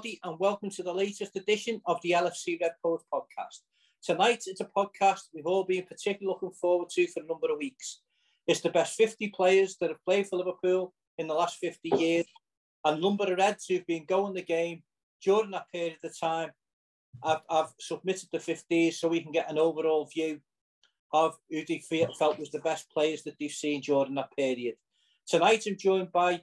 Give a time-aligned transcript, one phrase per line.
[0.00, 3.58] and welcome to the latest edition of the LFC Red Post podcast.
[4.02, 7.58] Tonight, it's a podcast we've all been particularly looking forward to for a number of
[7.58, 8.00] weeks.
[8.46, 12.24] It's the best 50 players that have played for Liverpool in the last 50 years,
[12.82, 14.82] and a number of Reds who've been going the game
[15.22, 16.50] during that period of time.
[17.22, 20.40] I've, I've submitted the 50s so we can get an overall view
[21.12, 21.82] of who they
[22.18, 24.76] felt was the best players that they've seen during that period.
[25.26, 26.40] Tonight, I'm joined by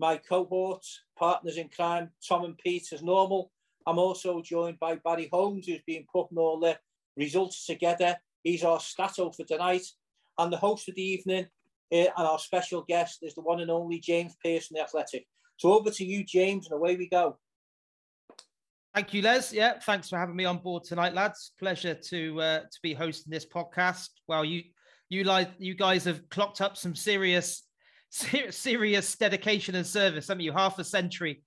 [0.00, 3.52] my cohorts, partners in crime, Tom and Pete, as normal.
[3.86, 6.78] I'm also joined by Barrie Holmes, who's been putting all the
[7.16, 8.16] results together.
[8.42, 9.84] He's our stato for tonight.
[10.38, 11.46] And the host of the evening
[11.92, 15.26] uh, and our special guest is the one and only James Pearce, the Athletic.
[15.58, 17.36] So over to you, James, and away we go.
[18.94, 19.52] Thank you, Les.
[19.52, 21.52] Yeah, thanks for having me on board tonight, lads.
[21.58, 24.08] Pleasure to uh, to be hosting this podcast.
[24.26, 24.62] Well, you
[25.10, 27.64] you like you guys have clocked up some serious
[28.10, 30.26] serious dedication and service.
[30.26, 31.42] Some of you half a century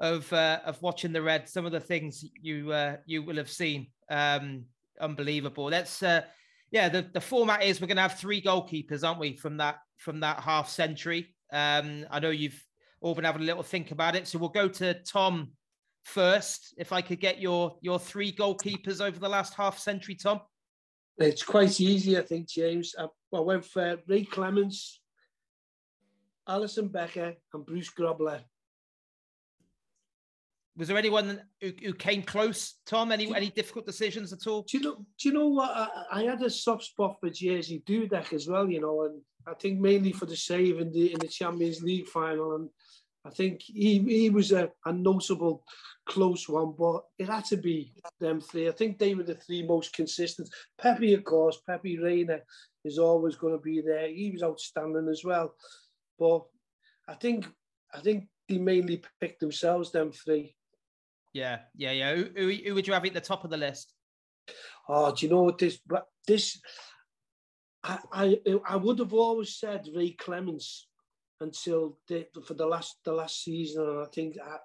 [0.00, 1.48] of uh, of watching the red.
[1.48, 4.64] Some of the things you uh, you will have seen, um,
[5.00, 5.70] unbelievable.
[5.70, 6.22] That's uh,
[6.70, 6.88] yeah.
[6.88, 9.36] The, the format is we're going to have three goalkeepers, aren't we?
[9.36, 11.34] From that from that half century.
[11.52, 12.62] Um, I know you've
[13.00, 15.52] all been having a little think about it, so we'll go to Tom
[16.04, 16.74] first.
[16.78, 20.40] If I could get your your three goalkeepers over the last half century, Tom.
[21.18, 22.94] It's quite easy, I think, James.
[22.98, 25.00] I, I went for Ray Clemence,
[26.48, 28.40] Alisson Becker and Bruce Grobbelaar.
[30.76, 33.10] Was there anyone who, who came close, Tom?
[33.10, 34.62] Any any difficult decisions at all?
[34.62, 34.96] Do you know?
[35.18, 35.70] Do you know what?
[35.70, 39.54] I, I had a soft spot for Jerzy Dudek as well, you know, and I
[39.54, 42.68] think mainly for the save in the in the Champions League final, and
[43.24, 45.64] I think he he was a, a notable
[46.06, 48.68] close one, but it had to be them three.
[48.68, 50.50] I think they were the three most consistent.
[50.78, 52.40] Pepe, of course, Pepe Reina
[52.84, 54.08] is always going to be there.
[54.08, 55.54] He was outstanding as well.
[56.18, 56.44] But
[57.08, 57.46] I think
[57.92, 60.54] I think they mainly picked themselves them three.
[61.32, 62.14] Yeah, yeah, yeah.
[62.14, 63.92] Who, who, who would you have at the top of the list?
[64.88, 65.78] Oh, do you know what this?
[66.26, 66.60] This
[67.84, 70.88] I I I would have always said Ray Clemence
[71.40, 74.58] until the, for the last the last season, and I think uh,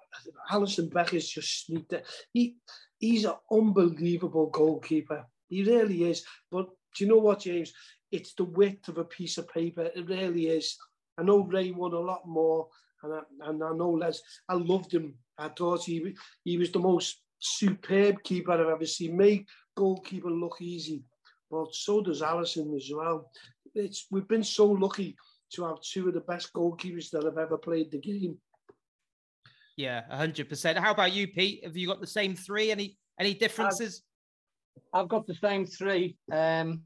[0.50, 2.06] Alisson Becker's just sneaked it.
[2.32, 2.56] He
[2.98, 5.26] he's an unbelievable goalkeeper.
[5.48, 6.24] He really is.
[6.50, 7.72] But do you know what, James?
[8.10, 9.90] It's the width of a piece of paper.
[9.94, 10.76] It really is.
[11.18, 12.68] I know Ray won a lot more,
[13.02, 14.20] and I, and I know Les.
[14.48, 15.14] I loved him.
[15.38, 16.14] I thought he
[16.44, 19.16] he was the most superb keeper I've ever seen.
[19.16, 19.46] Make
[19.76, 21.02] goalkeeper look easy,
[21.50, 23.30] but so does Alisson as well.
[23.74, 25.16] It's we've been so lucky
[25.54, 28.38] to have two of the best goalkeepers that have ever played the game.
[29.76, 30.78] Yeah, hundred percent.
[30.78, 31.64] How about you, Pete?
[31.64, 32.70] Have you got the same three?
[32.70, 34.02] Any any differences?
[34.92, 36.16] I've, I've got the same three.
[36.30, 36.82] Um,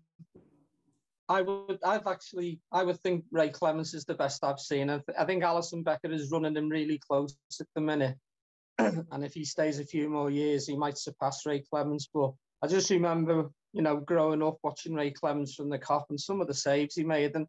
[1.29, 4.91] I would, I've actually, I would think Ray Clemence is the best I've seen.
[4.91, 8.17] I, th- I think Alisson Becker is running him really close at the minute.
[8.79, 12.09] and if he stays a few more years, he might surpass Ray Clemence.
[12.13, 12.33] But
[12.63, 16.41] I just remember, you know, growing up watching Ray Clemence from the Kop and some
[16.41, 17.47] of the saves he made and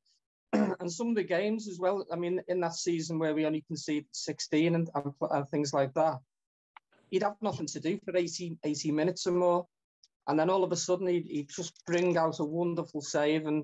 [0.80, 2.06] and some of the games as well.
[2.12, 5.94] I mean, in that season where we only conceded 16 and, and, and things like
[5.94, 6.20] that,
[7.10, 9.68] he'd have nothing to do for 80, 80 minutes or more.
[10.28, 13.46] And then all of a sudden, he'd, he'd just bring out a wonderful save.
[13.46, 13.64] And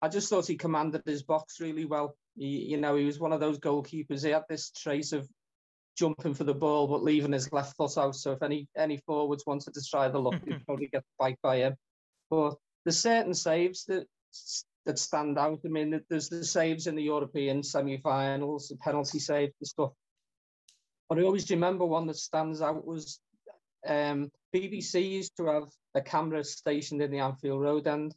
[0.00, 2.16] I just thought he commanded his box really well.
[2.36, 4.24] He, you know, he was one of those goalkeepers.
[4.24, 5.28] He had this trait of
[5.96, 8.14] jumping for the ball, but leaving his left foot out.
[8.16, 11.58] So if any any forwards wanted to try the look, he'd probably get bite by
[11.58, 11.74] him.
[12.30, 12.54] But
[12.84, 14.06] there's certain saves that
[14.84, 15.60] that stand out.
[15.64, 19.92] I mean, there's the saves in the European semi-finals, the penalty saves and stuff.
[21.08, 23.20] But I always remember one that stands out was
[23.86, 28.14] um, BBC used to have a camera stationed in the Anfield Road end,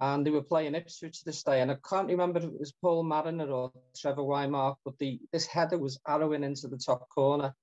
[0.00, 1.60] and they were playing Ipswich to this day.
[1.60, 5.46] And I can't remember if it was Paul Mariner or Trevor Whymark, but the this
[5.46, 7.54] header was arrowing into the top corner,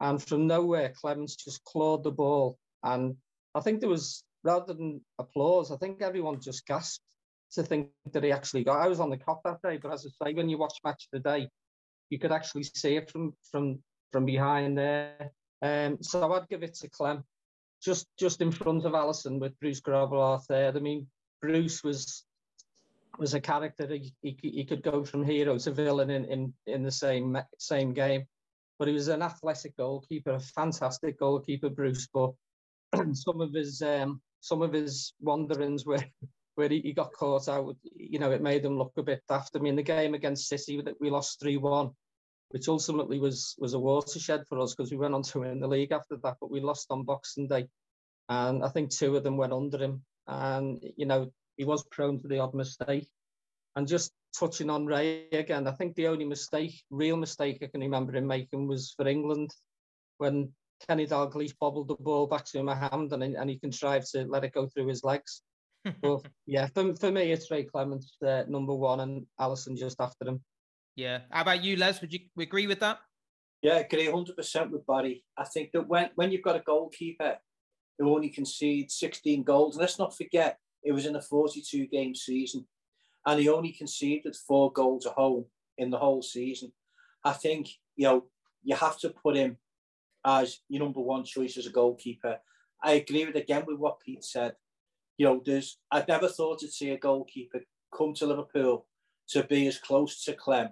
[0.00, 2.58] and from nowhere, Clemence just clawed the ball.
[2.82, 3.16] And
[3.54, 7.02] I think there was rather than applause, I think everyone just gasped
[7.52, 8.80] to think that he actually got.
[8.80, 11.08] I was on the Kop that day, but as I say, when you watch Match
[11.12, 11.48] of the Day,
[12.10, 15.32] you could actually see it from from from behind there.
[15.62, 17.24] Um, so I'd give it to Clem,
[17.82, 20.72] just just in front of Alisson with Bruce Grobbelaar there.
[20.74, 21.06] I mean,
[21.40, 22.24] Bruce was
[23.18, 23.86] was a character.
[23.86, 27.92] He, he, he could go from hero to villain in, in, in the same same
[27.92, 28.24] game.
[28.78, 32.08] But he was an athletic goalkeeper, a fantastic goalkeeper, Bruce.
[32.12, 32.32] But
[33.12, 36.04] some of his um, some of his wanderings were
[36.54, 37.76] where he, got caught out.
[37.94, 39.56] You know, it made him look a bit daft.
[39.56, 41.90] I mean, the game against City that we lost three one
[42.50, 45.68] which ultimately was was a watershed for us because we went on to win the
[45.68, 47.68] league after that, but we lost on Boxing Day,
[48.28, 52.18] and I think two of them went under him, and you know he was prone
[52.20, 53.08] to the odd mistake,
[53.76, 57.80] and just touching on Ray again, I think the only mistake, real mistake I can
[57.80, 59.50] remember him making was for England
[60.18, 60.52] when
[60.86, 64.44] Kenny Dalglish bobbled the ball back to a hand and, and he contrived to let
[64.44, 65.42] it go through his legs.
[66.02, 70.28] but yeah, for, for me, it's Ray Clemence, uh, number one, and Alisson just after
[70.28, 70.40] him.
[70.98, 71.20] Yeah.
[71.30, 72.00] How about you, Les?
[72.00, 72.98] Would you agree with that?
[73.62, 75.24] Yeah, agree 100% with Barrie.
[75.36, 77.36] I think that when, when you've got a goalkeeper
[77.96, 82.66] who only concedes 16 goals, let's not forget, it was in a 42 game season,
[83.24, 85.44] and he only conceded four goals at home
[85.76, 86.72] in the whole season.
[87.24, 88.24] I think, you know,
[88.64, 89.56] you have to put him
[90.26, 92.38] as your number one choice as a goalkeeper.
[92.82, 94.54] I agree with again with what Pete said.
[95.16, 97.60] You know, there's I've never thought to see a goalkeeper
[97.96, 98.86] come to Liverpool
[99.28, 100.70] to be as close to Clem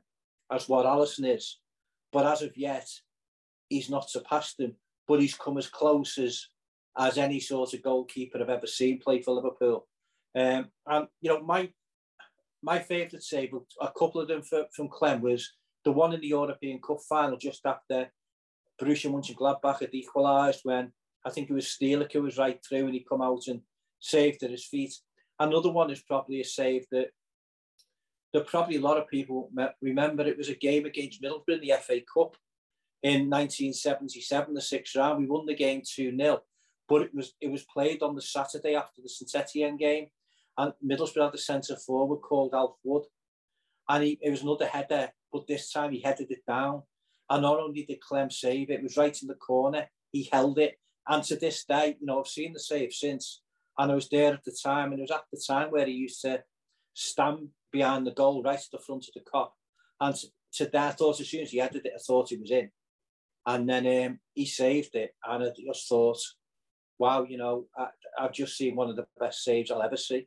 [0.50, 1.58] as what Alisson is.
[2.12, 2.88] But as of yet,
[3.68, 4.76] he's not surpassed him,
[5.08, 6.46] but he's come as close as
[6.98, 9.86] as any sort of goalkeeper I've ever seen play for Liverpool.
[10.34, 11.70] Um, and you know, my
[12.62, 15.52] my favourite save, a couple of them for, from Clem was
[15.84, 18.10] the one in the European Cup final just after
[18.80, 20.92] Borussia Mönchengladbach had equalised when
[21.24, 23.60] I think it was Stielike who was right through and he come out and
[24.00, 24.94] saved at his feet.
[25.38, 27.08] Another one is probably a save that
[28.40, 29.50] probably a lot of people
[29.80, 30.24] remember.
[30.24, 32.36] It was a game against Middlesbrough in the FA Cup
[33.02, 35.18] in 1977, the sixth round.
[35.18, 36.40] We won the game 2-0,
[36.88, 40.08] but it was it was played on the Saturday after the St Etienne game,
[40.58, 43.04] and Middlesbrough had the centre forward called Alf Wood,
[43.88, 46.82] and he, it was another header, but this time he headed it down.
[47.28, 49.86] And not only did Clem save it, it was right in the corner.
[50.12, 50.78] He held it,
[51.08, 53.42] and to this day, you know, I've seen the save since,
[53.78, 55.92] and I was there at the time, and it was at the time where he
[55.92, 56.42] used to
[56.94, 59.50] stand behind the goal, right to the front of the Kop.
[60.00, 60.14] And
[60.54, 62.70] to that, I thought as soon as he headed it, I thought he was in.
[63.46, 66.18] And then um, he saved it, and I just thought,
[66.98, 70.26] wow, you know, I, have just seen one of the best saves I'll ever see.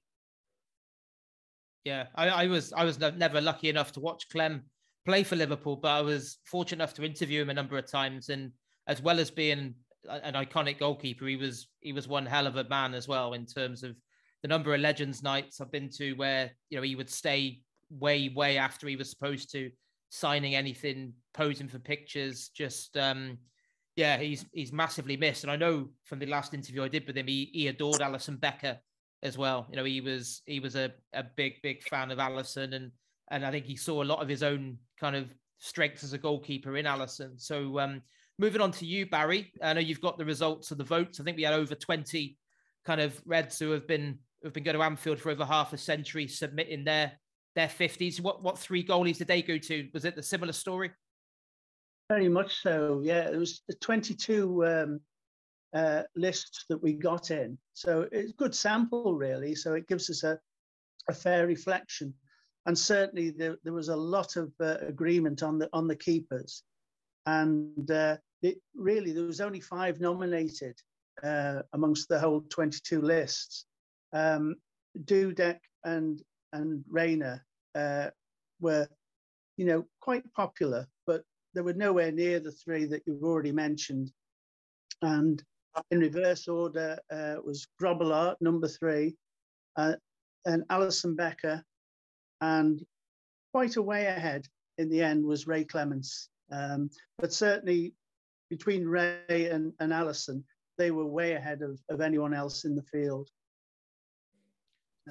[1.83, 4.63] Yeah, I, I was I was never lucky enough to watch Clem
[5.05, 8.29] play for Liverpool, but I was fortunate enough to interview him a number of times,
[8.29, 8.51] and
[8.87, 9.75] as well as being
[10.07, 13.45] an iconic goalkeeper, he was he was one hell of a man as well in
[13.45, 13.95] terms of
[14.41, 18.29] the number of Legends nights I've been to where you know he would stay way
[18.29, 19.71] way after he was supposed to,
[20.09, 23.37] signing anything, posing for pictures, just um,
[23.95, 25.43] yeah, he's he's massively missed.
[25.43, 28.39] And I know from the last interview I did with him, he, he adored Alisson
[28.39, 28.77] Becker
[29.23, 29.67] as well.
[29.69, 32.91] You know, he was he was a, a big big fan of Alisson, and
[33.31, 36.17] and I think he saw a lot of his own kind of strengths as a
[36.17, 37.39] goalkeeper in Alisson.
[37.39, 38.01] So um,
[38.37, 39.51] moving on to you, Barrie.
[39.61, 41.19] I know you've got the results of the votes.
[41.19, 42.37] I think we had over twenty
[42.85, 45.77] kind of Reds who have been who've been going to Anfield for over half a
[45.77, 47.13] century, submitting their
[47.55, 48.21] their 50s.
[48.21, 49.89] What what three goalies did they go to?
[49.93, 50.91] Was it the similar story?
[52.09, 53.01] Very much so.
[53.03, 54.99] Yeah, it was the 22 um,
[55.73, 57.57] uh, list that we got in.
[57.73, 59.53] So it's a good sample, really.
[59.53, 60.39] So it gives us a,
[61.07, 62.13] a fair reflection.
[62.65, 66.63] And certainly there, there was a lot of uh, agreement on the on the keepers.
[67.25, 70.79] And uh, it really there was only five nominated
[71.23, 73.65] uh, amongst the whole 22 lists
[74.13, 74.55] um,
[75.05, 76.21] Dudek and
[76.53, 77.43] and Reina
[77.75, 78.07] uh,
[78.59, 78.87] were,
[79.57, 81.23] you know, quite popular, but
[81.53, 84.11] they were nowhere near the three that you've already mentioned.
[85.01, 85.41] And
[85.91, 89.15] in reverse order uh, was Grobbelaar, number three,
[89.75, 89.93] uh,
[90.45, 91.63] and Alisson Becker,
[92.41, 92.83] and
[93.53, 94.47] quite a way ahead
[94.77, 96.29] in the end was Ray Clemence.
[96.51, 96.89] Um,
[97.19, 97.93] but certainly
[98.49, 100.43] between Ray and, and Alisson,
[100.77, 103.29] they were way ahead of, of anyone else in the field.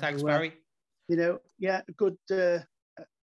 [0.01, 0.55] Thanks, Barrie.
[1.09, 2.17] you know, yeah, good.
[2.31, 2.59] Uh,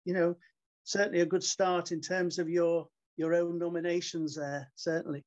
[0.05, 0.35] you know,
[0.83, 2.87] certainly a good start in terms of your
[3.17, 4.71] your own nominations there.
[4.75, 5.23] Certainly.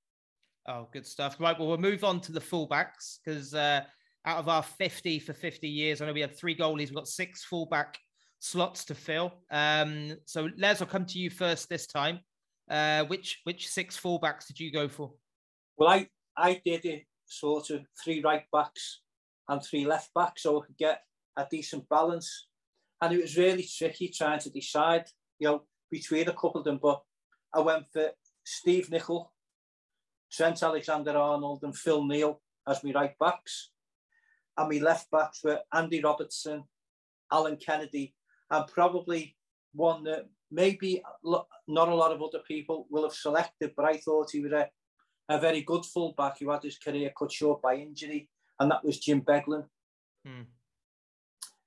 [0.66, 1.36] Oh, good stuff.
[1.38, 1.58] Right.
[1.58, 3.82] Well, we'll move on to the fullbacks because uh,
[4.24, 6.86] out of our 50 for 50 years, I know we had three goalies.
[6.86, 7.98] We've got six fullback
[8.40, 9.32] slots to fill.
[9.50, 12.20] Um, so, Les, I'll come to you first this time.
[12.70, 15.12] Uh, which which six fullbacks did you go for?
[15.76, 19.02] Well, I I did it sort of three right backs
[19.48, 21.02] and three left backs, so I could get
[21.36, 22.48] a decent balance.
[23.00, 25.04] And it was really tricky trying to decide,
[25.38, 26.78] you know, between a couple of them.
[26.82, 27.02] But
[27.54, 28.10] I went for
[28.44, 29.32] Steve Nicol,
[30.32, 33.70] Trent Alexander-Arnold and Phil Neal as my right backs.
[34.56, 36.64] And my left backs were Andy Robertson,
[37.32, 38.14] Alan Kennedy,
[38.50, 39.36] and probably
[39.74, 44.30] one that maybe not a lot of other people will have selected, but I thought
[44.30, 44.68] he was a,
[45.28, 48.28] a very good fullback who had his career cut short by injury,
[48.60, 49.64] and that was Jim Beglin.
[50.24, 50.42] Hmm.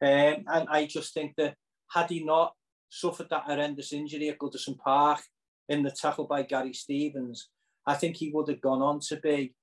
[0.02, 1.56] Um, and I just think that
[1.92, 2.54] had he not
[2.90, 5.22] suffered that horrendous injury at Goodison Park
[5.70, 7.50] in the tackle by Gary Stevens,
[7.86, 9.56] I think he would have gone on to be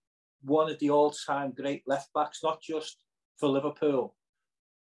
[0.43, 2.99] one of the all-time great left backs, not just
[3.39, 4.15] for Liverpool,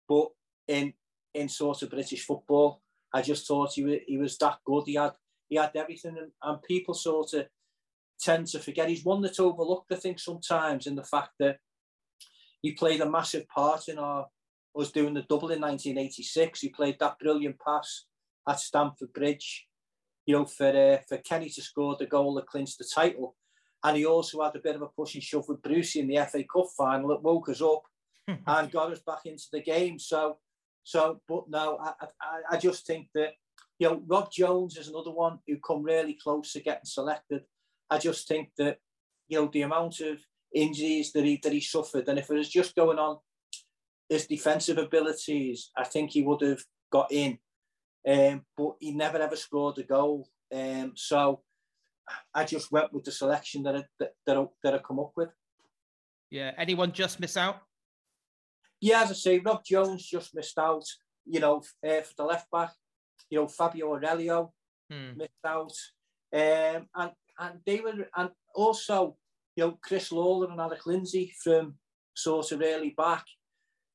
[0.08, 0.28] but
[0.68, 0.92] in
[1.34, 2.82] in sort of British football.
[3.12, 4.84] I just thought he was, he was that good.
[4.86, 5.12] He had
[5.48, 7.46] he had everything, and, and people sort of
[8.20, 8.88] tend to forget.
[8.88, 11.58] He's one that's overlooked, I think, sometimes in the fact that
[12.62, 14.26] he played a massive part in our
[14.78, 16.60] us doing the double in 1986.
[16.60, 18.04] He played that brilliant pass
[18.48, 19.66] at Stamford Bridge,
[20.26, 23.36] you know, for uh, for Kenny to score the goal that clinched the title.
[23.84, 26.16] And he also had a bit of a push and shove with Brucey in the
[26.26, 27.82] FA Cup final that woke us up
[28.28, 29.98] and got us back into the game.
[29.98, 30.38] So,
[30.82, 33.34] so, but no, I, I, I just think that
[33.78, 37.42] you know, Rob Jones is another one who come really close to getting selected.
[37.90, 38.78] I just think that
[39.28, 40.18] you know the amount of
[40.54, 43.18] injuries that he that he suffered, and if it was just going on
[44.08, 47.38] his defensive abilities, I think he would have got in.
[48.08, 50.28] Um, but he never ever scored a goal.
[50.54, 51.42] Um, so
[52.32, 55.12] I just went with the selection that I, that that I, that I come up
[55.16, 55.30] with.
[56.30, 56.52] Yeah.
[56.56, 57.62] Anyone just miss out?
[58.80, 60.84] Yeah, as I say, Rob Jones just missed out.
[61.24, 62.70] You know, uh, for the left back,
[63.30, 64.52] you know, Fabio Aurelio
[64.90, 65.16] hmm.
[65.16, 65.72] missed out,
[66.32, 69.16] um, and and they were, and also,
[69.56, 71.74] you know, Chris Lawler and Alec Lindsay from
[72.14, 73.24] sort of early back.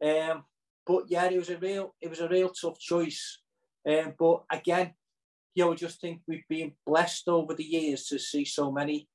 [0.04, 0.44] Um,
[0.86, 3.40] but yeah, it was a real, it was a real tough choice.
[3.88, 4.94] Um, but again,
[5.54, 9.08] you know, I just think we've been blessed over the years to see so many,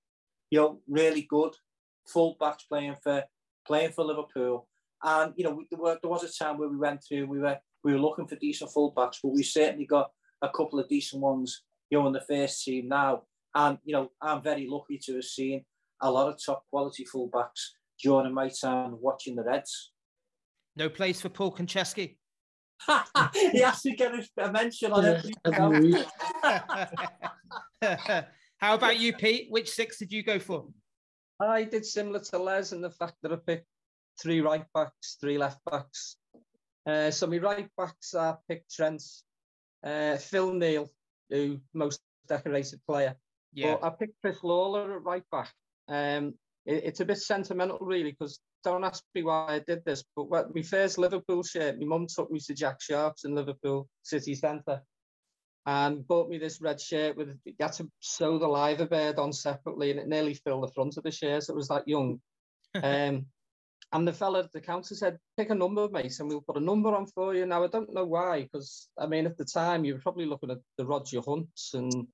[0.50, 1.52] you know, really good
[2.14, 3.25] fullbacks playing for
[3.66, 4.69] playing for Liverpool.
[5.02, 7.59] And you know, there, were, there was a time where we went through, we were
[7.85, 10.11] we were looking for decent fullbacks, but we certainly got
[10.43, 13.23] a couple of decent ones, you know, in the first team now.
[13.55, 15.64] And you know, I'm very lucky to have seen
[16.02, 17.71] a lot of top quality fullbacks
[18.02, 19.93] during my time watching the Reds.
[20.76, 22.16] No place for Paul Konchesky.
[23.35, 25.26] he has to get a mention on it.
[28.59, 29.49] How about you, Pete?
[29.50, 30.66] Which six did you go for?
[31.40, 33.66] I did similar to Les in the fact that I picked
[34.21, 36.16] three right backs, three left backs.
[36.87, 39.02] Uh, so my right backs I picked Trent,
[39.85, 40.88] uh, Phil Neal,
[41.30, 43.16] who most decorated player.
[43.52, 43.76] Yeah.
[43.80, 45.52] But I picked Chris Lawler at right back.
[45.88, 50.03] Um, it, it's a bit sentimental, really, because don't ask me why I did this,
[50.17, 53.89] but when my first Liverpool shirt, my mum took me to Jack Sharp's in Liverpool
[54.03, 54.83] City Centre
[55.67, 59.33] and bought me this red shirt with you had to sew the liver bird on
[59.33, 61.45] separately and it nearly filled the front of the shirt.
[61.45, 62.21] So it was that young.
[62.83, 63.27] um,
[63.93, 66.61] and the fella at the counter said, pick a number, mate, and we'll put a
[66.61, 67.47] number on for you.
[67.47, 70.51] Now, I don't know why, because, I mean, at the time, you were probably looking
[70.51, 72.09] at the Roger Hunts and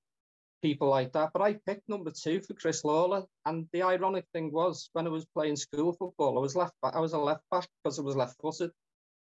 [0.63, 1.29] people like that.
[1.33, 3.23] But I picked number two for Chris Lawler.
[3.45, 6.95] And the ironic thing was, when I was playing school football, I was left back.
[6.95, 8.71] I was a left back because I was left footed.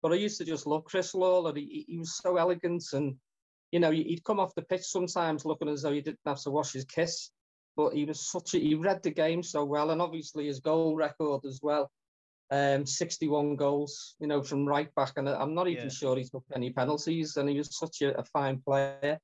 [0.02, 1.54] But I used to just love Chris Lawler.
[1.56, 3.16] He, he was so elegant and,
[3.72, 6.52] you know, he'd come off the pitch sometimes looking as though he didn't have to
[6.52, 7.32] wash his kiss.
[7.76, 9.90] But he was such a, he read the game so well.
[9.90, 11.92] And obviously his goal record as well.
[12.52, 15.14] Um, 61 goals, you know, from right back.
[15.18, 15.90] And I'm not even yeah.
[15.90, 17.36] sure he took any penalties.
[17.36, 19.20] And he was such a, a fine player.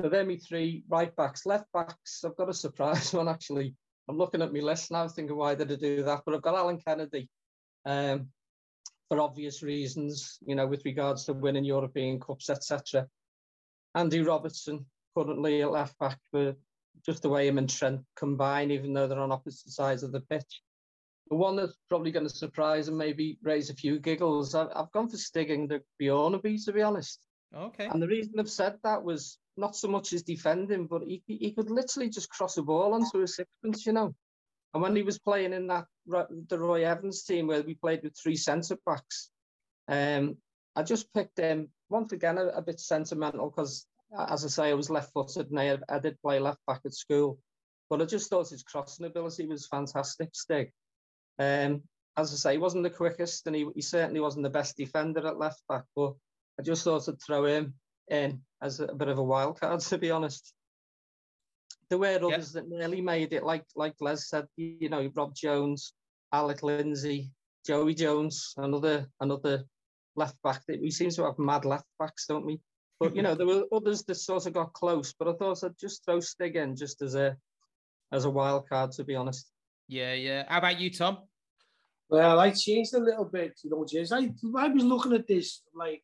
[0.00, 2.24] So they're me three right backs, left backs.
[2.24, 3.74] I've got a surprise one actually.
[4.08, 6.22] I'm looking at my list now, thinking why did I do that?
[6.24, 7.28] But I've got Alan Kennedy,
[7.86, 8.28] um,
[9.08, 13.06] for obvious reasons, you know, with regards to winning European Cups, etc.
[13.94, 16.56] Andy Robertson, currently at left back, for
[17.04, 20.20] just the way him and Trent combine, even though they're on opposite sides of the
[20.20, 20.62] pitch.
[21.28, 24.92] The one that's probably going to surprise and maybe raise a few giggles, I've, I've
[24.92, 27.20] gone for Stig Inge Bjørnebye, to be honest.
[27.54, 27.86] Okay.
[27.86, 31.52] And the reason I've said that was not so much his defending, but he, he
[31.52, 34.14] could literally just cross a ball onto a sixpence, you know.
[34.74, 38.16] And when he was playing in that the Roy Evans team where we played with
[38.16, 39.30] three centre backs,
[39.88, 40.36] um,
[40.74, 43.86] I just picked him once again a, a bit sentimental because,
[44.28, 47.38] as I say, I was left-footed and I, I did play left back at school,
[47.90, 50.30] but I just thought his crossing ability was fantastic.
[50.32, 50.72] Stig,
[51.38, 51.82] um,
[52.16, 55.26] as I say, he wasn't the quickest and he, he certainly wasn't the best defender
[55.26, 56.14] at left back, but
[56.58, 57.74] I just thought I'd throw him
[58.12, 60.54] in as a bit of a wild card, to be honest.
[61.88, 62.64] There were others yep.
[62.64, 65.92] that nearly made it, like like Les said, you know, Rob Jones,
[66.32, 67.30] Alec Lindsay,
[67.66, 69.64] Joey Jones, another another
[70.16, 70.62] left back.
[70.68, 72.60] that We seem to have mad left backs, don't we?
[72.98, 75.12] But you know, there were others that sort of got close.
[75.12, 77.36] But I thought I'd just throw Stig in just as a
[78.10, 79.50] as a wild card, to be honest.
[79.88, 80.44] Yeah, yeah.
[80.48, 81.18] How about you, Tom?
[82.08, 84.12] Well, I changed a little bit, you know, James.
[84.12, 86.02] I I was looking at this like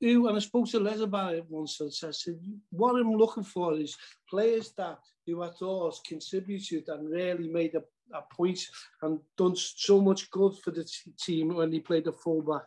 [0.00, 2.38] who, and I spoke to Les about it once, I said,
[2.70, 3.96] what I'm looking for is
[4.28, 7.82] players that who I thought contributed and really made a,
[8.14, 8.60] a point
[9.02, 12.64] and done so much good for the team when he played the fullback.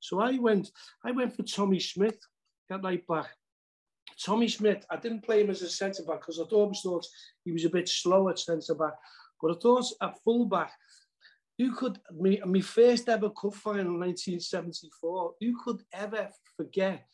[0.00, 0.70] So I went,
[1.04, 2.18] I went for Tommy Smith
[2.70, 3.28] at right back.
[4.22, 7.06] Tommy Smith, I didn't play him as a centre back because I always thought
[7.44, 8.94] he was a bit slow at centre back.
[9.40, 10.72] But I thought at fullback,
[11.58, 17.04] you could, me, my first ever cup final in 1974, you could ever forget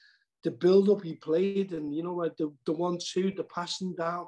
[0.42, 4.26] the build up he played and, you know, the, the one two, the passing down.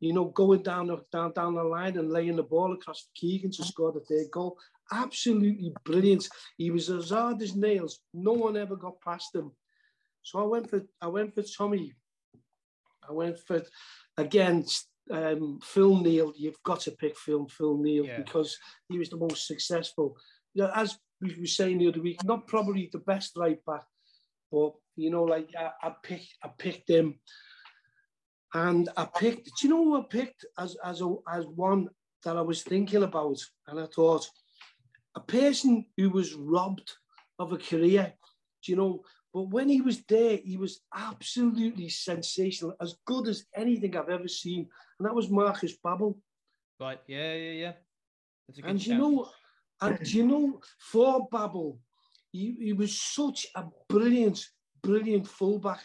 [0.00, 3.50] you know, going down the, down, down the line and laying the ball across Keegan
[3.52, 4.58] to score the third goal.
[4.92, 6.28] Absolutely brilliant.
[6.58, 8.00] He was as hard as nails.
[8.12, 9.52] No one ever got past him.
[10.22, 11.94] So I went for I went for Tommy.
[13.08, 13.62] I went for
[14.16, 14.66] again
[15.10, 16.32] um, Phil Neal.
[16.36, 18.16] You've got to pick Phil Phil Neal yeah.
[18.18, 18.56] because
[18.88, 20.16] he was the most successful.
[20.54, 23.84] You know, as we were saying the other week, not probably the best right back,
[24.50, 27.18] but you know, like I, I picked I picked him
[28.56, 31.88] and I picked, do you know who I picked as, as, a, as one
[32.24, 33.38] that I was thinking about?
[33.66, 34.26] And I thought,
[35.14, 36.90] a person who was robbed
[37.38, 38.14] of a career,
[38.64, 39.02] do you know,
[39.34, 44.28] but when he was there, he was absolutely sensational, as good as anything I've ever
[44.28, 44.68] seen.
[44.98, 46.16] And that was Marcus Babbel.
[46.80, 47.72] Right, yeah, yeah, yeah.
[48.64, 48.88] and shout.
[48.88, 49.28] you know,
[49.80, 51.78] and you know, for Babbel,
[52.32, 54.44] he, he was such a brilliant,
[54.82, 55.80] brilliant fullback.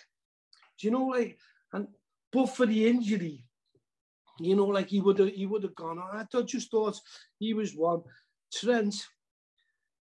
[0.80, 1.38] Do you know, like,
[1.74, 1.88] and
[2.32, 3.46] but for the injury,
[4.39, 6.00] you know, like he would have he would have gone.
[6.00, 7.00] I thought, just thought
[7.39, 8.01] he was one.
[8.53, 8.96] Trent,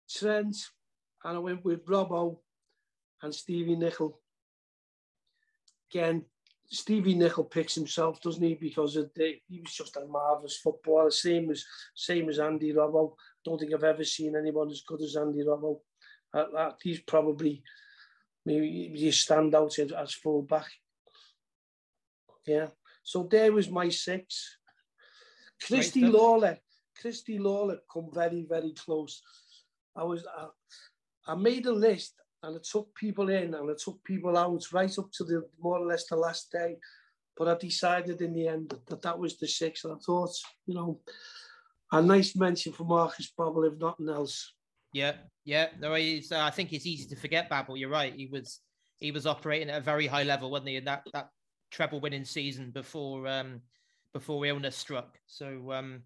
[0.10, 0.58] Trent,
[1.24, 2.40] and I went with Robbo
[3.22, 4.20] and Stevie Nicol.
[5.92, 6.26] Again,
[6.68, 8.56] Stevie Nicol picks himself, doesn't he?
[8.56, 13.14] Because the, he was just a marvelous footballer, same as same as Andy Robbo.
[13.46, 15.80] Don't think I've ever seen anyone as good as Andy Robbo.
[16.34, 17.62] Uh, he's probably
[18.46, 20.68] maybe you stand out as full back.
[22.48, 22.68] Yeah.
[23.04, 24.58] So there was my six.
[25.62, 26.58] Christy Lawler.
[27.00, 29.22] Christy Lawler come very, very close.
[29.96, 30.48] I was I,
[31.28, 35.00] I made a list and I took people in and I took people out right
[35.00, 36.78] up to the more or less the last day.
[37.36, 39.86] But I decided in the end that that was the six.
[39.86, 40.36] And I thought,
[40.68, 41.00] you know,
[41.92, 44.54] a nice mention for Marcus Babbel, if nothing else.
[44.94, 45.14] Yeah,
[45.46, 45.70] yeah.
[45.80, 47.80] No, uh, I think it's easy to forget Babbel.
[47.80, 48.14] You're right.
[48.14, 48.60] He was
[49.00, 50.76] he was operating at a very high level, wasn't he?
[50.76, 51.30] In that that
[51.72, 53.62] treble winning season before um,
[54.14, 55.18] before illness struck.
[55.26, 56.04] So um,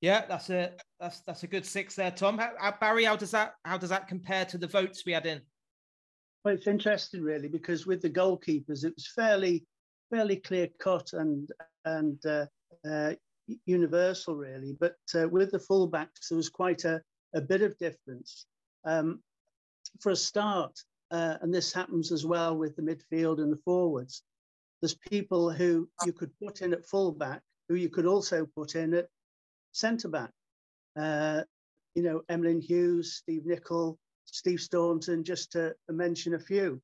[0.00, 2.38] yeah, that's a that's that's a good six there, Tom.
[2.38, 5.40] How, Barrie, how does that how does that compare to the votes we had in?
[6.44, 9.66] Well, it's interesting really because with the goalkeepers, it was fairly
[10.10, 11.48] fairly clear cut and
[11.84, 12.46] and uh,
[12.88, 13.14] uh,
[13.66, 14.76] universal really.
[14.78, 17.00] But uh, with the fullbacks, there was quite a,
[17.34, 18.46] a bit of difference.
[18.84, 19.20] Um,
[20.00, 20.78] for a start,
[21.10, 24.22] uh, and this happens as well with the midfield and the forwards
[24.80, 28.94] there's people who you could put in at fullback, who you could also put in
[28.94, 29.08] at
[29.72, 30.30] centre back.
[30.96, 31.42] Uh,
[31.94, 36.80] you know, Emlyn Hughes, Steve Nicol, Steve Staunton, just to mention a few.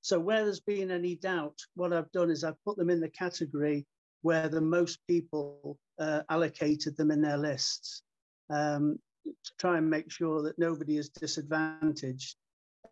[0.00, 3.10] So where there's been any doubt, what I've done is I've put them in the
[3.10, 3.86] category
[4.22, 8.02] where the most people uh, allocated them in their lists
[8.48, 12.36] um, to try and make sure that nobody is disadvantaged.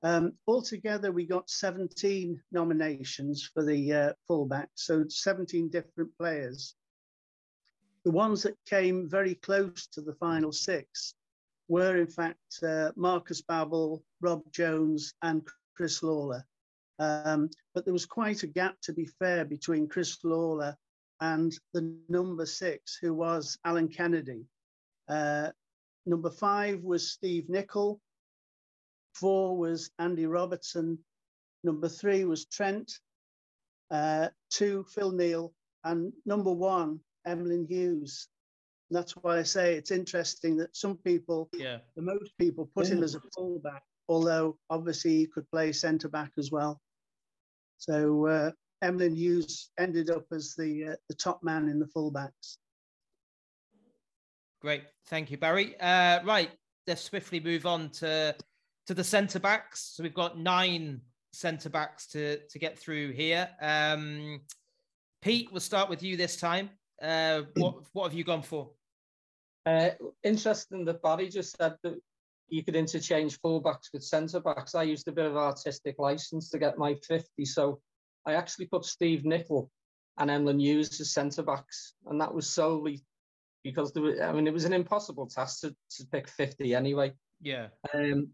[0.03, 6.75] Um, altogether, we got 17 nominations for the uh, fullback, so 17 different players.
[8.09, 11.13] The ones that came very close to the final six
[11.69, 16.43] were, in fact, uh, Marcus Babbel, Rob Jones, and Chris Lawler.
[16.99, 20.75] Um, but there was quite a gap, to be fair, between Chris Lawler
[21.21, 24.47] and the number six, who was Alan Kennedy.
[25.07, 25.51] Uh,
[26.07, 28.01] number five was Steve Nicol.
[29.13, 30.99] Four was Andy Robertson.
[31.63, 32.91] Number three was Trent.
[33.91, 35.53] Uh, two, Phil Neal.
[35.85, 38.29] And number one, Emlyn Hughes.
[38.91, 42.89] And that's why I say it's interesting that some people, yeah, the most people put
[42.89, 46.81] him as a fullback, although obviously he could play centre back as well.
[47.77, 48.51] So uh,
[48.83, 52.57] Emlyn Hughes ended up as the uh, the top man in the fullbacks.
[54.61, 55.79] Great, thank you, Barrie.
[55.79, 56.51] Uh, right,
[56.87, 58.35] let's swiftly move on to
[58.87, 59.93] to the centre backs.
[59.95, 63.51] So we've got nine centre backs to to get through here.
[63.61, 64.41] Um,
[65.21, 66.71] Pete, we'll start with you this time.
[67.03, 68.71] Uh, what what have you gone for?
[69.67, 69.91] Uh,
[70.25, 71.95] interesting that Barrie just said that
[72.49, 74.75] you could interchange fullbacks with centre backs.
[74.75, 77.81] I used a bit of artistic license to get my 50, so
[78.27, 79.71] I actually put Steve Nicol
[80.19, 83.05] and Emlyn Hughes as centre backs, and that was solely
[83.63, 87.13] because there was, I mean it was an impossible task to, to pick 50 anyway.
[87.41, 87.69] Yeah.
[87.95, 88.29] Um,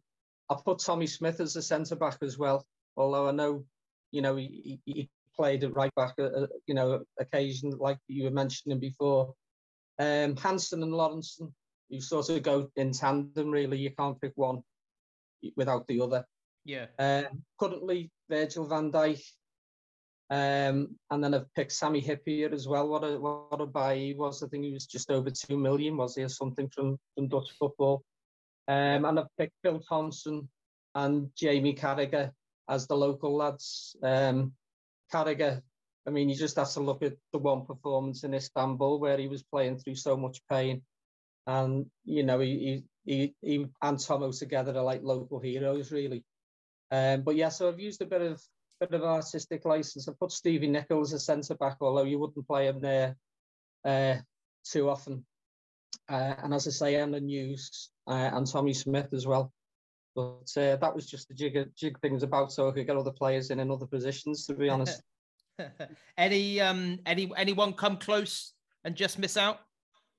[0.48, 2.64] I put Tommy Smith as a centre back as well.
[2.96, 3.64] Although I know,
[4.11, 8.24] you know, he, he played at right back, uh, uh, you know, occasion like you
[8.24, 9.34] were mentioning before.
[9.98, 11.52] Um, Hansen and Lawrenson,
[11.88, 13.50] you sort of go in tandem.
[13.50, 14.62] Really, you can't pick one
[15.56, 16.24] without the other.
[16.64, 16.86] Yeah.
[16.98, 19.22] Um, currently, Virgil Van Dijk,
[20.30, 22.88] um, and then I've picked Sami Hyypiä as well.
[22.88, 24.42] What a what a buy he was.
[24.42, 27.50] I think he was just over two million, was he, or something from from Dutch
[27.58, 28.02] football.
[28.66, 30.48] Um, and I've picked Phil Thompson
[30.94, 32.30] and Jamie Carragher
[32.68, 33.94] as the local lads.
[34.02, 34.52] Um,
[35.14, 35.62] Carragher
[36.07, 39.29] I mean, you just have to look at the one performance in Istanbul where he
[39.29, 40.83] was playing through so much pain,
[41.46, 46.24] and you know, he he he and Tomo together are like local heroes, really.
[46.90, 48.42] Um, but yeah, so I've used a bit of
[48.81, 50.09] bit of artistic license.
[50.09, 53.16] I put Stevie Nicols as centre back, although you wouldn't play him there
[53.85, 54.16] uh,
[54.64, 55.24] too often.
[56.07, 59.53] Uh, and as I say, Emlyn Hughes uh, and Tommy Smith as well.
[60.14, 63.11] But uh, that was just the jig, jig things about so I could get other
[63.11, 65.03] players in in other positions, to be honest.
[66.18, 69.61] any um any anyone come close and just miss out?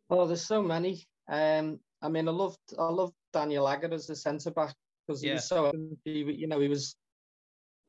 [0.10, 1.08] Oh, there's so many.
[1.30, 4.76] Um, I mean, I loved I loved Daniel Agger as a centre back
[5.08, 5.36] because he yeah.
[5.36, 5.72] was so
[6.04, 6.96] you know he was.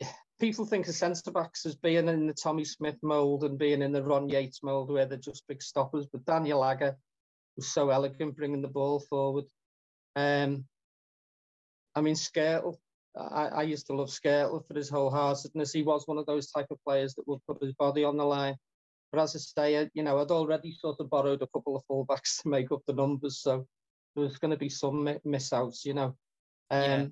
[0.38, 3.90] People think of centre backs as being in the Tommy Smith mould and being in
[3.90, 6.94] the Ron Yeats mould where they're just big stoppers, but Daniel Agger
[7.56, 9.46] was so elegant bringing the ball forward.
[10.14, 10.66] Um,
[11.96, 12.76] I mean, Skrtel,
[13.16, 15.72] I, I used to love Skrtel for his wholeheartedness.
[15.72, 18.24] He was one of those type of players that would put his body on the
[18.24, 18.56] line.
[19.10, 22.36] But as I say, you know, I'd already sort of borrowed a couple of fullbacks
[22.42, 23.66] to make up the numbers, so
[24.14, 26.14] there was going to be some miss outs, you know.
[26.70, 27.06] Um, yeah.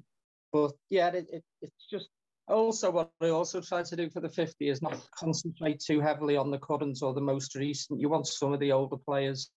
[0.52, 2.08] But yeah, it, it, it's just
[2.46, 6.36] also what I also try to do for the 50 is not concentrate too heavily
[6.36, 8.00] on the current or the most recent.
[8.00, 9.50] You want some of the older players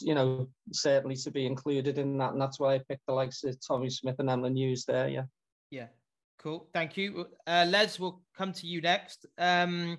[0.00, 2.32] you know, certainly to be included in that.
[2.32, 5.08] And that's why I picked the likes of Tommy Smith and Emlyn Hughes there.
[5.08, 5.24] Yeah.
[5.70, 5.86] Yeah.
[6.38, 6.68] Cool.
[6.72, 7.26] Thank you.
[7.46, 9.26] Uh, Les, we'll come to you next.
[9.38, 9.98] Um,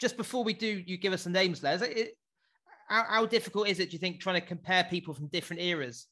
[0.00, 1.82] just before we do, you give us the names, Les.
[1.82, 2.16] It,
[2.88, 6.06] how, how difficult is it, do you think, trying to compare people from different eras?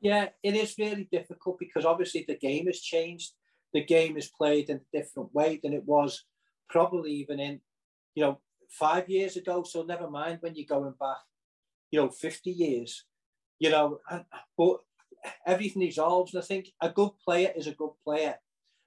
[0.00, 3.32] Yeah, it is really difficult because obviously the game has changed.
[3.72, 6.24] The game is played in a different way than it was
[6.68, 7.60] probably even in,
[8.14, 9.62] you know, five years ago.
[9.62, 11.18] So never mind when you're going back
[11.90, 13.04] you know, 50 years,
[13.58, 14.24] you know, and,
[14.56, 14.78] but
[15.46, 16.34] everything evolves.
[16.34, 18.36] And I think a good player is a good player.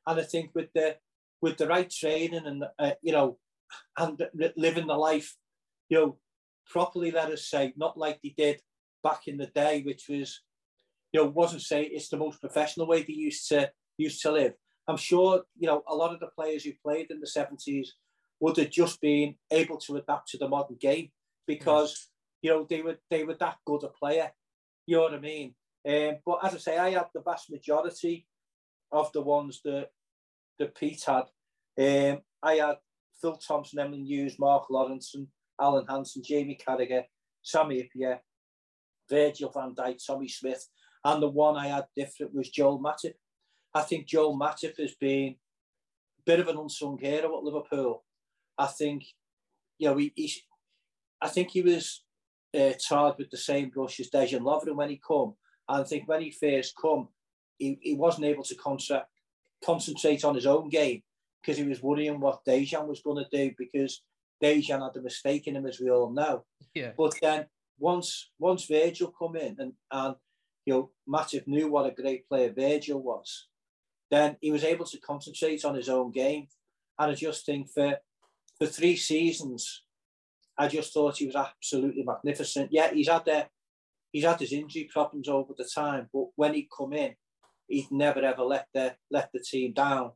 [0.05, 0.97] And I think with the
[1.41, 3.37] with the right training and uh, you know,
[3.97, 4.21] and
[4.55, 5.35] living the life,
[5.89, 6.17] you know,
[6.69, 8.61] properly, let us say, not like they did
[9.03, 10.41] back in the day, which was,
[11.11, 14.53] you know, wasn't say it's the most professional way they used to used to live.
[14.87, 17.87] I'm sure, you know, a lot of the players who played in the 70s
[18.39, 21.09] would have just been able to adapt to the modern game
[21.47, 22.09] because
[22.43, 24.29] you know, they were they were that good a player.
[24.85, 25.55] You know what I mean?
[25.87, 28.27] Um, but as I say, I had the vast majority
[28.91, 29.87] of the ones that
[30.59, 31.23] that Pete had.
[31.79, 32.77] Um, I had
[33.19, 35.15] Phil Thompson, Emlyn Hughes, Mark Lawrence,
[35.59, 37.05] Alan Hansen, Jamie Carragher,
[37.41, 38.19] Sami Hyypiä,
[39.09, 40.67] Virgil van Dijk, Tommy Smith,
[41.05, 43.13] and the one I had different was Joel Matip.
[43.73, 45.35] I think Joel Matip has been
[46.19, 48.03] a bit of an unsung hero at Liverpool.
[48.57, 49.05] I think,
[49.79, 50.43] you know, he
[51.21, 52.02] I think he was
[52.55, 55.35] uh, tarred with the same brush as Dejan Lovren when he come.
[55.67, 57.09] And I think when he first come,
[57.57, 59.05] he, he wasn't able to concentrate
[59.63, 61.01] concentrate on his own game
[61.41, 64.01] because he was worrying what Dejan was going to do because
[64.41, 66.43] Dejan had a mistake in him, as we all know.
[66.75, 66.91] Yeah.
[66.97, 67.45] But then
[67.79, 70.15] once once Virgil come in and and
[70.65, 73.47] you know Matip knew what a great player Virgil was,
[74.11, 76.47] then he was able to concentrate on his own game.
[76.99, 77.97] And I just think for
[78.59, 79.83] for three seasons,
[80.57, 82.69] I just thought he was absolutely magnificent.
[82.71, 83.47] Yeah, he's had the,
[84.11, 87.15] he's had his injury problems over the time, but when he'd come in,
[87.67, 90.11] he'd never ever let the let the team down.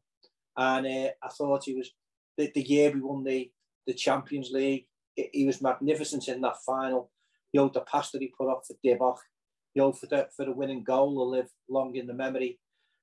[0.55, 1.91] And uh, I thought he was
[2.37, 3.51] the, the year we won the
[3.85, 4.85] the Champions League.
[5.15, 7.11] He was magnificent in that final.
[7.51, 9.17] You know, the pass that he put off for Divock,
[9.73, 12.59] you know, for the for the winning goal will live long in the memory.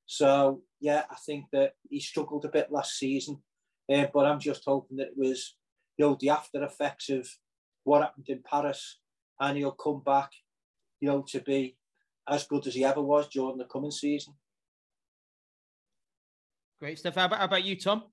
[0.07, 3.43] So yeah, I think that he struggled a bit last season,
[3.93, 5.57] uh, but I'm just hoping that it was
[5.97, 7.29] you know, the after effects of
[7.85, 8.99] what happened in Paris,
[9.41, 10.31] and he'll come back,
[11.01, 11.77] you know, to be
[12.29, 14.35] as good as he ever was during the coming season.
[16.81, 17.15] Great stuff.
[17.15, 18.05] How about, how about you, Tom?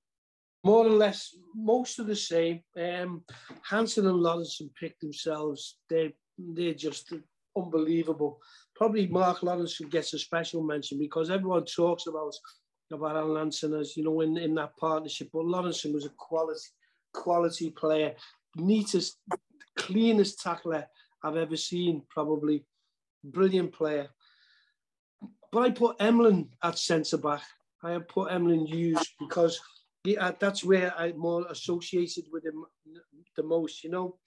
[0.64, 2.62] More or less, most of the same.
[2.78, 3.24] Um,
[3.64, 5.78] Hansen and Lawrence picked themselves.
[5.90, 7.14] They they're just
[7.58, 8.40] unbelievable.
[8.76, 12.34] Probably Mark Lawrence gets a special mention because everyone talks about
[12.92, 16.60] about Alan Hansen as you know in, in that partnership, but Lawrence was a quality
[17.14, 18.16] quality player,
[18.56, 19.18] neatest,
[19.78, 20.88] cleanest tackler
[21.24, 22.66] I've ever seen, probably.
[23.24, 24.10] Brilliant player.
[25.52, 27.44] But I put Emlyn at centre back.
[27.84, 29.60] I have put Emlyn Hughes because
[30.04, 32.66] he, uh, that's where I'm more associated with him
[33.36, 34.18] the most, you know.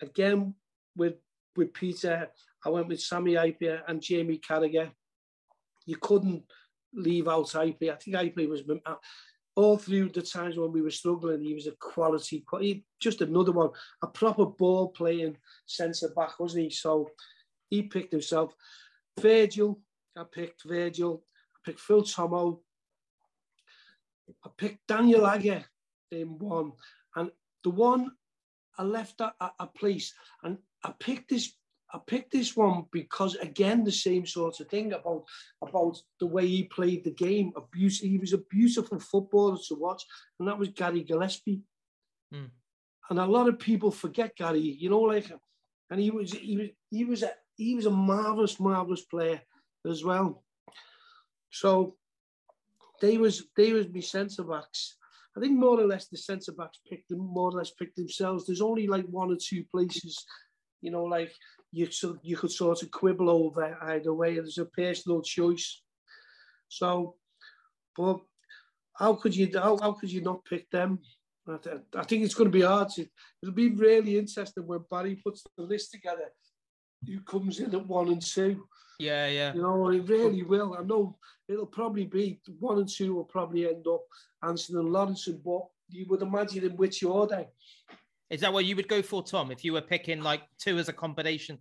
[0.00, 0.54] Again,
[0.96, 1.14] with
[1.56, 2.28] with Peter,
[2.64, 4.90] I went with Sami Hyypiä and Jamie Carragher.
[5.86, 6.42] You couldn't
[6.92, 7.92] leave out Hyypiä.
[7.92, 8.62] I think Hyypiä was
[9.56, 12.44] all through the times when we were struggling, he was a quality,
[13.00, 13.70] just another one,
[14.02, 15.36] a proper ball playing
[15.66, 16.70] centre back, wasn't he?
[16.70, 17.10] So
[17.70, 18.52] he picked himself.
[19.20, 19.80] Virgil,
[20.16, 21.22] I picked Virgil.
[21.56, 22.60] I picked Phil Tomo.
[24.44, 25.64] I picked Daniel Agger
[26.10, 26.72] in one.
[27.14, 27.30] And
[27.62, 28.10] the one
[28.76, 31.52] I left a, a, a place and I picked this
[31.94, 35.24] I picked this one because again the same sort of thing about
[35.62, 37.52] about the way he played the game.
[37.56, 38.00] Abuse.
[38.00, 40.04] He was a beautiful footballer to watch,
[40.38, 41.62] and that was Gary Gillespie.
[42.34, 42.50] Mm.
[43.10, 44.58] And a lot of people forget Gary.
[44.58, 45.30] You know, like,
[45.90, 49.40] and he was he was he was a he was a marvelous marvelous player
[49.88, 50.42] as well.
[51.50, 51.94] So
[53.00, 54.96] they was they was my centre backs.
[55.36, 58.46] I think more or less the centre backs picked them more or less picked themselves.
[58.46, 60.24] There's only like one or two places,
[60.80, 61.32] you know, like
[61.74, 61.88] you
[62.22, 64.34] you could sort of quibble over either way.
[64.34, 65.82] There's a personal choice.
[66.68, 67.16] So,
[67.96, 68.20] but
[68.94, 71.00] how could you how, how could you not pick them?
[71.48, 71.58] I,
[71.96, 72.88] I think it's going to be hard.
[72.90, 73.06] To,
[73.42, 76.30] it'll be really interesting when Barrie puts the list together.
[77.06, 78.64] Who comes in at one and two?
[78.98, 79.52] Yeah, yeah.
[79.52, 80.76] You know, it really will.
[80.78, 84.02] I know it'll probably be one and two will probably end up
[84.42, 87.44] Hansen and Lawrence, but you would imagine in which order.
[88.34, 90.88] Is that what you would go for, Tom, if you were picking like two as
[90.88, 91.56] a combination?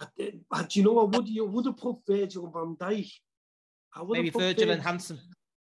[0.00, 0.06] I,
[0.50, 3.12] I, do you know, I would, you would have put Virgil van Dijk.
[3.94, 5.18] I would Maybe Virgil and Hansen.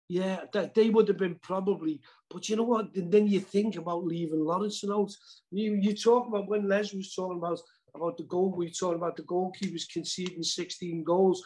[0.07, 1.99] Yeah, they, they would have been probably.
[2.29, 2.89] But you know what?
[2.93, 5.11] Then you think about leaving Lawrence out.
[5.49, 7.59] You, you talk about when Les was talking about
[7.95, 8.53] about the goal.
[8.55, 11.43] We talking about the goalkeepers conceding 16 goals.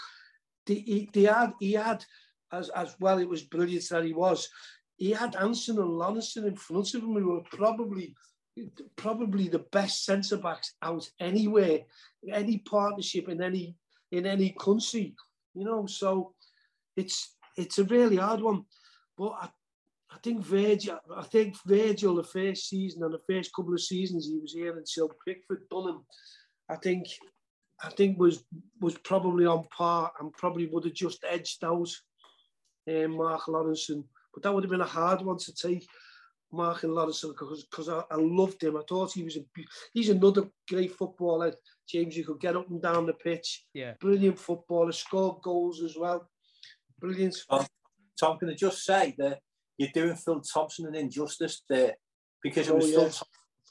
[0.66, 2.04] They, he, they had he had
[2.52, 3.20] as as well.
[3.20, 4.50] It was brilliant that he was.
[4.98, 8.14] He had Hansen and Lawrence in front of him who were probably
[8.96, 11.82] probably the best centre backs out anywhere,
[12.32, 13.76] any partnership in any
[14.12, 15.16] in any country.
[15.54, 16.34] You know, so
[16.96, 18.64] it's it's a really hard one.
[19.18, 19.50] But I,
[20.12, 24.28] I think Virgil, I think Virgil, the first season and the first couple of seasons
[24.28, 26.00] he was here until Pickford done him,
[26.70, 27.08] I think,
[27.84, 28.44] I think was
[28.80, 31.90] was probably on par and probably would have just edged out
[32.88, 33.90] um, Mark Lawrence.
[34.34, 35.88] But that would have been a hard one to take.
[36.52, 38.78] Mark and Lawrence because I, I loved him.
[38.78, 39.42] I thought he was a
[39.94, 41.54] he's another great footballer.
[41.88, 43.66] James, you could get up and down the pitch.
[43.74, 44.92] Yeah, brilliant footballer.
[44.92, 46.30] Scored goals as well.
[47.00, 47.38] Brilliant.
[47.50, 47.66] Tom,
[48.20, 49.40] Tom can I just say that
[49.78, 51.96] you're doing Phil Thompson an injustice there
[52.42, 52.94] because it was oh, yeah.
[52.96, 53.28] Phil Thompson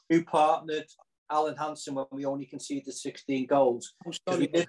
[0.09, 0.87] who partnered
[1.31, 3.95] Alan Hansen when we only conceded 16 goals.
[4.05, 4.69] We, did,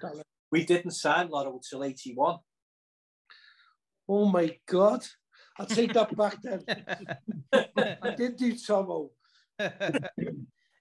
[0.50, 2.38] we didn't sign Lawro until 81.
[4.08, 5.04] Oh my God.
[5.58, 6.64] I'll take that back then.
[8.02, 9.10] I did do Tomo.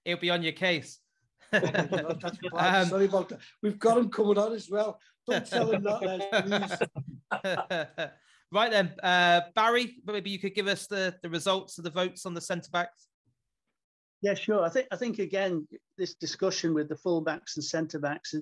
[0.04, 1.00] He'll be on your case.
[1.54, 3.40] um, Sorry about that.
[3.64, 5.00] We've got him coming on as well.
[5.28, 6.80] Don't tell him that,
[7.32, 7.72] please.
[8.52, 12.26] right then, uh, Barrie, maybe you could give us the, the results of the votes
[12.26, 13.08] on the centre backs.
[14.22, 14.64] Yeah, sure.
[14.64, 18.34] I think I think again this discussion with the fullbacks and centre backs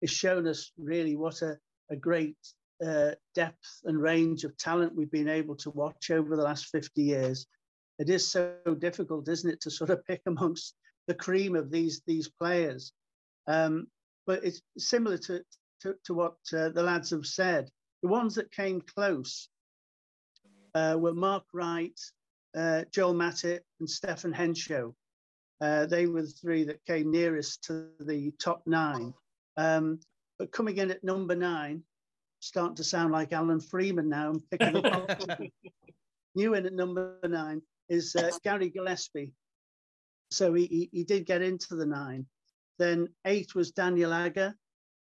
[0.00, 1.58] has shown us really what a,
[1.90, 2.36] a great
[2.84, 7.02] uh, depth and range of talent we've been able to watch over the last 50
[7.02, 7.46] years.
[7.98, 10.74] It is so difficult, isn't it, to sort of pick amongst
[11.06, 12.92] the cream of these these players.
[13.46, 13.86] Um,
[14.26, 15.42] but it's similar to
[15.82, 17.70] to, to what uh, the lads have said.
[18.02, 19.48] The ones that came close
[20.74, 21.98] uh, were Mark Wright,
[22.56, 24.94] uh, Joel Matip, and Stéphane Henchoz.
[25.60, 29.14] Uh, they were the three that came nearest to the top nine.
[29.56, 30.00] Um,
[30.38, 31.84] but coming in at number nine,
[32.44, 34.30] starting to sound like Alan Freeman now.
[34.30, 35.40] I'm picking up.
[36.34, 39.32] New in at number nine is uh, Gary Gillespie.
[40.30, 42.26] So he, he, he, did get into the nine.
[42.78, 44.54] Then eight was Daniel Agger.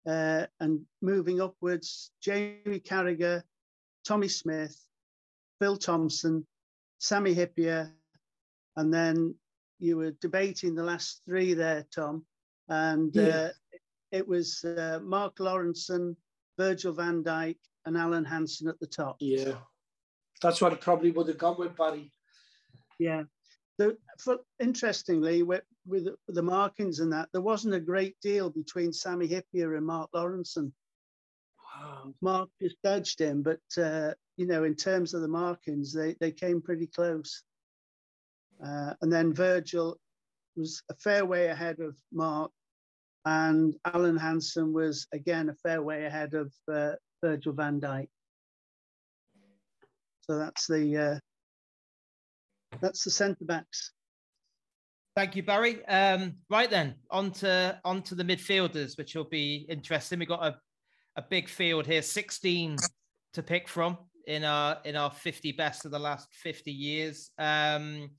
[0.08, 3.42] Uh, and moving upwards, Jamie Carragher,
[4.08, 4.80] Tommy Smith,
[5.60, 6.46] Phil Thompson,
[7.00, 7.92] Sami Hyypiä,
[8.76, 9.34] and then
[9.80, 12.24] you were debating the last three there, Tom,
[12.70, 13.24] and yeah.
[13.24, 13.50] uh,
[14.12, 16.16] it was uh, Mark Lawrenson,
[16.58, 19.18] Virgil van Dijk, and Alan Hansen at the top.
[19.20, 19.56] Yeah,
[20.42, 22.12] that's what I probably would have gone with, Barrie.
[23.00, 23.24] Yeah.
[23.78, 28.94] The, for, interestingly, with, with the markings and that, there wasn't a great deal between
[28.94, 30.72] Sami Hyypiä and Mark Lawrenson.
[31.60, 32.14] Wow.
[32.22, 36.32] Mark just dodged him, but uh, you know, in terms of the markings, they, they
[36.32, 37.44] came pretty close.
[38.66, 39.98] Uh, and then Virgil
[40.56, 42.52] was a fair way ahead of Mark,
[43.26, 48.08] and Alan Hansen was again a fair way ahead of uh, Virgil van Dijk.
[50.22, 53.92] So that's the uh, that's the centre backs.
[55.16, 55.86] Thank you, Barrie.
[55.86, 60.20] Um, right then, on to, on to the midfielders, which will be interesting.
[60.20, 60.58] We've got a,
[61.16, 62.76] a big field here, 16
[63.34, 67.32] to pick from in our in our 50 best of the last 50 years.
[67.40, 68.10] Um,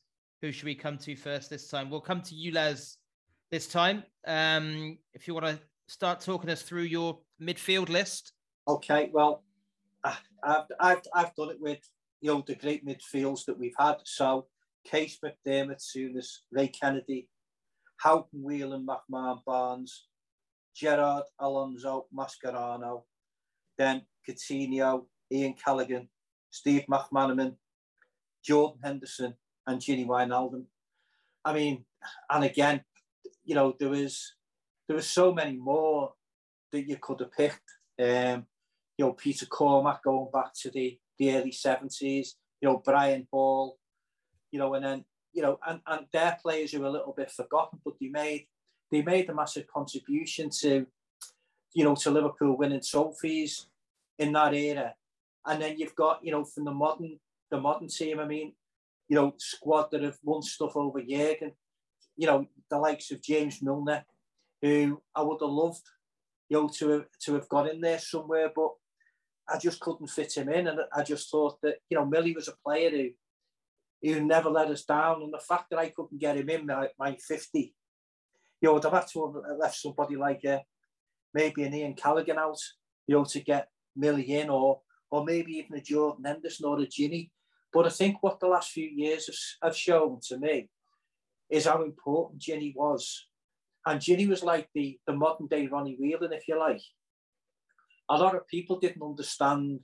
[0.40, 1.90] who should we come to first this time?
[1.90, 2.96] We'll come to you, Les,
[3.50, 4.04] this time.
[4.26, 8.32] Um, if you want to start talking us through your midfield list.
[8.68, 9.44] Okay, well,
[10.04, 11.78] I've, I've, I've done it with
[12.20, 13.96] you know the great midfields that we've had.
[14.04, 14.46] So
[14.84, 17.28] Case McDermott, Souness, Ray Kennedy,
[17.98, 20.06] Houghton, Whelan, McMahon, Barnes,
[20.74, 23.02] Gerrard, Alonso, Mascherano,
[23.78, 26.08] then Coutinho, Ian Callaghan,
[26.50, 27.56] Steve McManaman,
[28.44, 29.34] Jordan Henderson,
[29.66, 30.64] and Gini Wijnaldum.
[31.44, 31.84] I mean,
[32.30, 32.82] and again,
[33.44, 34.34] you know, there was
[34.88, 36.12] there was so many more
[36.72, 37.70] that you could have picked.
[38.00, 38.46] Um,
[38.98, 43.76] you know, Peter Cormack going back to the, the early 70s, you know, Brian Ball,
[44.50, 47.30] you know, and then, you know, and, and their players who were a little bit
[47.30, 48.46] forgotten, but they made
[48.90, 50.86] they made a massive contribution to,
[51.74, 53.66] you know, to Liverpool winning trophies
[54.18, 54.94] in that era.
[55.44, 57.18] And then you've got, you know, from the modern
[57.50, 58.54] the modern team, I mean,
[59.08, 61.52] you know, squad that have won stuff over Jurgen,
[62.16, 64.04] you know, the likes of James Milner,
[64.62, 65.82] who I would have loved,
[66.48, 68.70] you know, to have, to have got in there somewhere, but
[69.48, 70.66] I just couldn't fit him in.
[70.66, 73.10] And I just thought that, you know, Millie was a player who,
[74.02, 75.22] who never let us down.
[75.22, 77.74] And the fact that I couldn't get him in my, my 50,
[78.60, 80.58] you know, I'd have had to have left somebody like uh,
[81.34, 82.58] maybe an Ian Callaghan out,
[83.06, 86.86] you know, to get Millie in or or maybe even a Jordan Henderson or a
[86.86, 87.30] Gini.
[87.72, 90.68] But I think what the last few years have, have shown to me
[91.50, 93.26] is how important Gini was.
[93.86, 96.82] And Gini was like the, the modern day Ronnie Whelan, if you like.
[98.08, 99.80] A lot of people didn't understand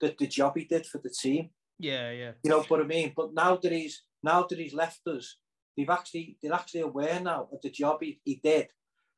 [0.00, 1.50] that the job he did for the team.
[1.78, 2.32] Yeah, yeah.
[2.42, 3.12] You know what I mean?
[3.16, 5.36] But now that he's now that he's left us,
[5.76, 8.68] they've actually they're actually aware now of the job he, he did.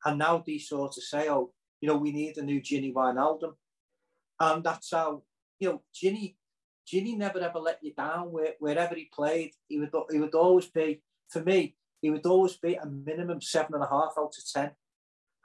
[0.04, 3.54] And now they sort of say, oh, you know, we need a new Gini Wijnaldum.
[4.40, 5.22] And that's how,
[5.59, 6.37] you know, Gini
[6.92, 9.52] Gini never ever let you down where, wherever he played.
[9.68, 13.72] He would he would always be, for me, he would always be a minimum seven
[13.72, 14.72] and a half out of ten.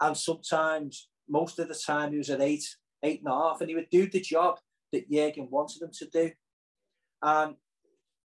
[0.01, 2.65] And sometimes, most of the time, he was at eight,
[3.01, 4.57] eight and a half, and he would do the job
[4.91, 6.31] that Jurgen wanted him to do.
[7.21, 7.55] And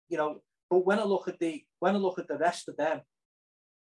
[0.07, 2.77] you know, but when I look at the when I look at the rest of
[2.77, 3.01] them,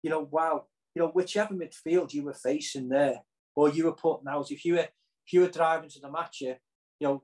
[0.04, 3.20] you know, wow, you know, whichever midfield you were facing there,
[3.58, 4.88] or you were putting out, if you were
[5.28, 6.56] if you were driving to the match, you
[7.02, 7.24] know,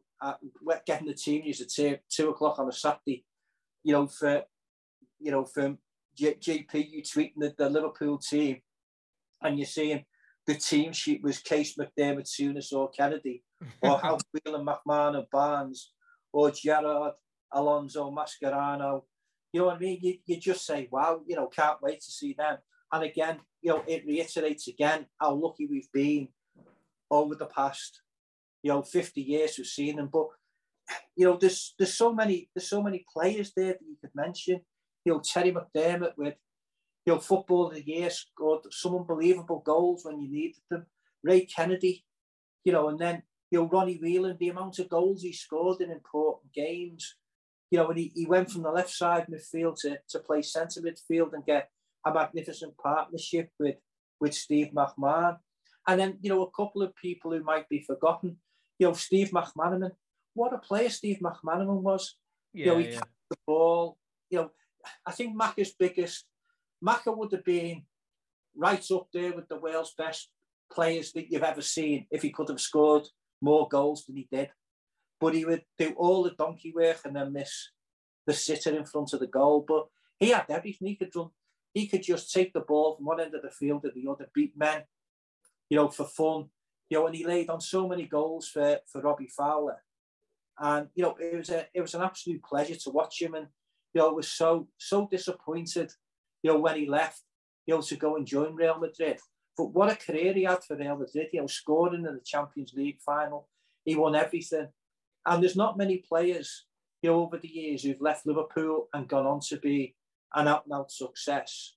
[0.86, 3.24] getting the team news at two, two o'clock on a Saturday,
[3.86, 4.44] you know, for
[5.22, 5.78] you know, J-
[6.18, 8.62] JP, you tweeting the, the Liverpool team,
[9.42, 10.06] and you're seeing
[10.48, 13.44] the team sheet was Case McDermott, Souness, or Kennedy,
[13.82, 15.92] or how Whelan, McMahon, or Barnes,
[16.32, 17.14] or Gerrard,
[17.52, 19.04] Alonso, Mascherano.
[19.52, 20.00] You know what I mean?
[20.02, 22.58] You, you just say, wow, you know, can't wait to see them.
[22.92, 26.28] And again, you know, it reiterates again how lucky we've been
[27.10, 28.02] over the past,
[28.62, 30.10] you know, 50 years we've seen them.
[30.12, 30.28] But
[31.16, 34.62] you know, there's there's so many there's so many players there that you could mention.
[35.06, 36.36] You know, Terry McDermott with
[37.06, 40.88] you know, football of the year scored some unbelievable goals when you needed them.
[41.24, 42.04] Ray Kennedy,
[42.64, 45.92] you know, and then you know, Ronnie Whelan, the amount of goals he scored in
[45.92, 47.16] important games.
[47.72, 50.82] You know, when he, he went from the left side midfield to, to play centre
[50.82, 51.70] midfield and get
[52.06, 53.76] a magnificent partnership with,
[54.20, 55.38] with Steve McMahon.
[55.88, 58.38] And then, you know, a couple of people who might be forgotten.
[58.80, 59.92] You know, Steve McManaman.
[60.34, 62.16] What a player Steve McManaman was.
[62.54, 63.02] Yeah, you know, he yeah.
[63.30, 63.98] the ball.
[64.30, 64.52] You know,
[65.06, 66.26] I think Macca's biggest,
[66.84, 67.84] Macca would have been
[68.56, 70.30] right up there with the world's best
[70.72, 73.08] players that you've ever seen if he could have scored
[73.42, 74.50] more goals than he did.
[75.20, 77.70] But he would do all the donkey work and then miss
[78.26, 79.64] the sitter in front of the goal.
[79.68, 79.88] But
[80.20, 80.88] he had everything.
[80.88, 81.30] He could run.
[81.74, 84.30] He could just take the ball from one end of the field to the other,
[84.34, 84.84] beat men,
[85.70, 86.50] you know, for fun.
[86.90, 89.84] You know, and he laid on so many goals for, for Robbie Fowler.
[90.58, 93.36] And, you know, it was a it was an absolute pleasure to watch him.
[93.36, 93.48] And,
[93.96, 95.90] you know, was so, so disappointed,
[96.44, 97.22] you know, when he left,
[97.66, 99.20] you know, to go and join Real Madrid.
[99.58, 102.74] But what a career he had for Real Madrid, you know, scoring in the Champions
[102.76, 103.48] League final.
[103.86, 104.68] He won everything.
[105.26, 106.66] And there's not many players,
[107.02, 109.96] you know, over the years who've left Liverpool and gone on to be
[110.36, 111.76] an out and out success.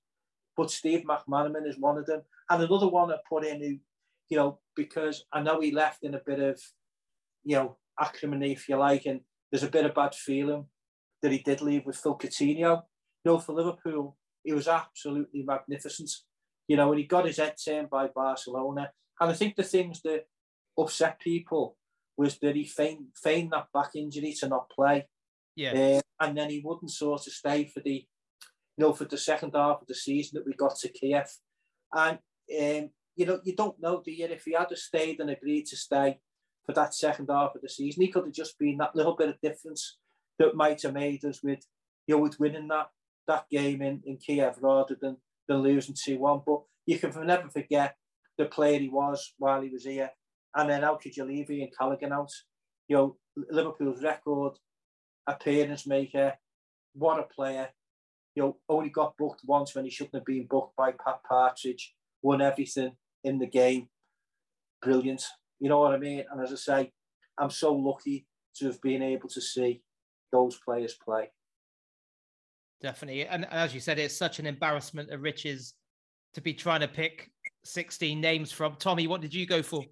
[0.56, 2.22] But Steve McManaman is one of them.
[2.50, 3.78] And another one I put in who,
[4.28, 6.60] you know, because I know he left in a bit of,
[7.44, 9.20] you know, acrimony, if you like, and
[9.52, 10.66] there's a bit of bad feeling
[11.22, 12.82] that he did leave with Phil Coutinho.
[13.24, 16.10] You know, for Liverpool, he was absolutely magnificent
[16.68, 18.90] you know, when he got his head turned by Barcelona.
[19.20, 20.26] And I think the things that
[20.78, 21.76] upset people
[22.16, 25.08] was that he feigned, feigned that back injury to not play.
[25.56, 25.72] Yeah.
[25.72, 28.06] Uh, and then he wouldn't sort of stay for the,
[28.76, 31.28] you know, for the second half of the season that we got to Kiev.
[31.92, 32.18] And,
[32.60, 34.26] um, you know, you don't know, do you?
[34.26, 36.20] If he had stayed and agreed to stay
[36.66, 39.30] for that second half of the season, he could have just been that little bit
[39.30, 39.96] of difference
[40.38, 41.66] that might have made us with,
[42.06, 42.88] you know, with winning that
[43.26, 46.42] that game in, in Kiev rather than than losing 2 1.
[46.46, 47.96] But you can never forget
[48.38, 50.10] the player he was while he was here.
[50.54, 52.30] And then you leave Ian Callaghan out?
[52.88, 53.16] You know,
[53.50, 54.54] Liverpool's record
[55.26, 56.34] appearance maker.
[56.94, 57.68] What a player.
[58.34, 61.94] you know, only got booked once when he shouldn't have been booked by Pat Partridge,
[62.22, 62.92] won everything
[63.24, 63.88] in the game.
[64.80, 65.24] Brilliant.
[65.58, 66.24] You know what I mean?
[66.30, 66.92] And as I say,
[67.36, 68.26] I'm so lucky
[68.56, 69.82] to have been able to see
[70.32, 71.30] those players play.
[72.80, 73.26] Definitely.
[73.26, 75.74] And as you said, it's such an embarrassment of riches
[76.34, 77.30] to be trying to pick
[77.64, 78.76] 16 names from.
[78.76, 79.84] Tommy, what did you go for?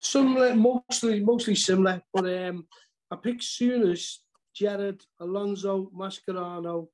[0.00, 2.66] Similar, mostly mostly similar, but um,
[3.10, 4.18] I picked Souness,
[4.54, 6.88] Gerrard, Alonso, Mascherano,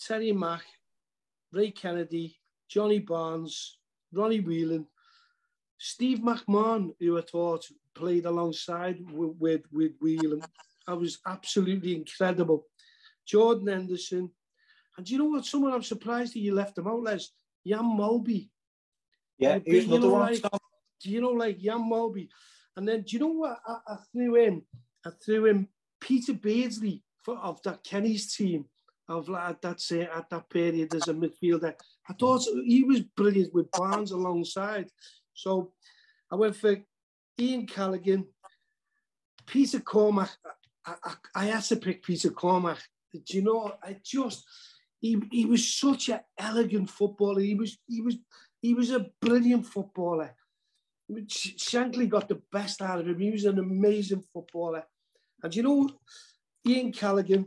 [0.00, 0.62] Terry Mack,
[1.52, 2.38] Ray Kennedy,
[2.68, 3.78] Johnny Barnes,
[4.12, 4.86] Ronnie Whelan,
[5.78, 10.42] Steve McMahon, who I thought played alongside with, with, with Whelan.
[10.86, 12.66] I was absolutely incredible.
[13.26, 14.30] Jordan Henderson.
[14.96, 15.44] And do you know what?
[15.44, 17.30] Someone I'm surprised that you left him out, Les.
[17.66, 18.48] Jan Molby.
[19.38, 20.32] Yeah, here's another know, one.
[20.32, 20.42] Like,
[21.02, 22.28] do you know, like Jan Molby?
[22.76, 24.62] And then, do you know what I, I threw in?
[25.06, 25.68] I threw in
[26.00, 28.66] Peter Beardsley for, of that Kenny's team
[29.08, 31.74] of like that's it at that period as a midfielder.
[32.08, 34.88] I thought he was brilliant with Barnes alongside.
[35.34, 35.72] So
[36.30, 36.76] I went for
[37.38, 38.26] Ian Callaghan,
[39.46, 40.30] Peter Cormack.
[40.86, 42.78] I, I, had to pick Peter Cormack.
[43.12, 43.74] Do you know?
[43.82, 44.44] I just
[45.00, 47.40] he, he was such an elegant footballer.
[47.40, 48.16] He was he was
[48.60, 50.34] he was a brilliant footballer.
[51.10, 53.18] Shankly got the best out of him.
[53.18, 54.84] He was an amazing footballer.
[55.42, 55.90] And you know,
[56.66, 57.46] Ian Callaghan,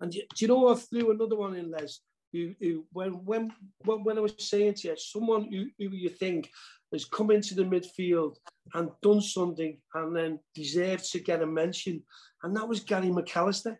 [0.00, 2.00] and do you know I threw another one in, Les?
[2.32, 3.50] Who, who, when, when,
[3.84, 6.50] when I was saying to you, someone who, who you think
[6.92, 8.36] has come into the midfield
[8.74, 12.02] and done something and then deserved to get a mention,
[12.42, 13.76] and that was Gary McAllister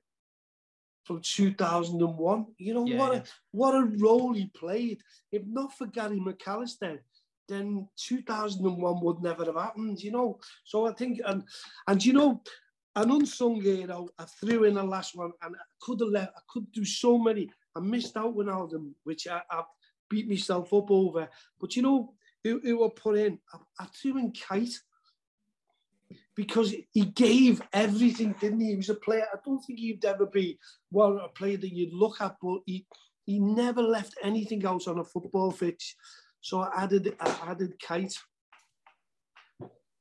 [1.05, 2.47] from 2001.
[2.59, 3.19] You know, yeah, what, yeah.
[3.21, 5.01] A, what a role he played.
[5.33, 6.99] If not for Gary McAllister,
[7.49, 10.39] then 2001 would never have happened, you know.
[10.65, 11.43] So I think, and
[11.87, 12.43] and you know,
[12.95, 16.41] an unsung hero, I threw in the last one and I could have left, I
[16.49, 17.51] could do so many.
[17.75, 19.63] I missed out Wijnaldum, which I, I
[20.11, 21.29] beat myself up over.
[21.61, 22.15] But you know,
[22.45, 23.39] who, who I put in?
[23.53, 24.75] I, I threw in Kuyt
[26.35, 28.69] because he gave everything, didn't he?
[28.69, 29.27] He was a player.
[29.33, 30.59] I don't think he'd ever be
[30.91, 32.87] well a player that you'd look at, but he
[33.27, 35.97] he never left anything else on a football pitch.
[36.41, 38.15] So I added I added Kuyt.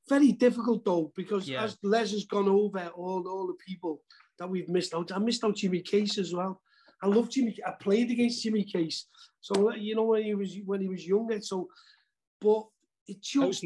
[0.08, 1.64] Very difficult though, because yeah.
[1.64, 4.00] as Les has gone over all, all the people
[4.38, 5.12] that we've missed out.
[5.12, 6.62] I missed out Jimmy Case as well.
[7.02, 7.56] I love Jimmy.
[7.66, 9.06] I played against Jimmy Case.
[9.40, 11.40] So you know when he was when he was younger.
[11.40, 11.68] So,
[12.40, 12.66] but
[13.06, 13.64] it just.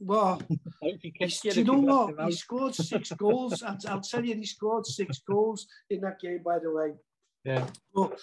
[0.00, 0.40] Well,
[0.80, 1.00] do
[1.42, 2.26] you know what?
[2.26, 3.64] He scored six goals.
[3.64, 6.40] I'll, I'll, tell you, he scored six goals in that game.
[6.44, 6.92] By the way.
[7.44, 7.66] Yeah.
[7.92, 8.18] But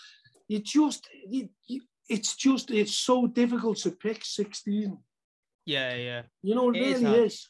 [0.47, 4.97] you just, you, you, it's just, it's so difficult to pick sixteen.
[5.65, 6.21] Yeah, yeah.
[6.43, 7.49] You know, it, it really is, is.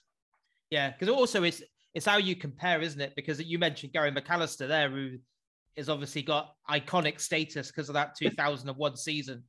[0.72, 1.62] Yeah, because also it's
[1.94, 3.14] it's how you compare, isn't it?
[3.16, 5.18] Because you mentioned Gary McAllister there, who
[5.78, 9.44] has obviously got iconic status because of that 2001 season.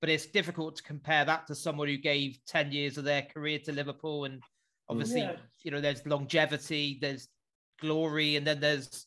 [0.00, 3.58] But it's difficult to compare that to someone who gave 10 years of their career
[3.64, 4.24] to Liverpool.
[4.24, 4.42] And mm.
[4.88, 5.36] obviously, yeah.
[5.62, 7.28] you know, there's longevity, there's
[7.80, 9.06] glory, and then there's,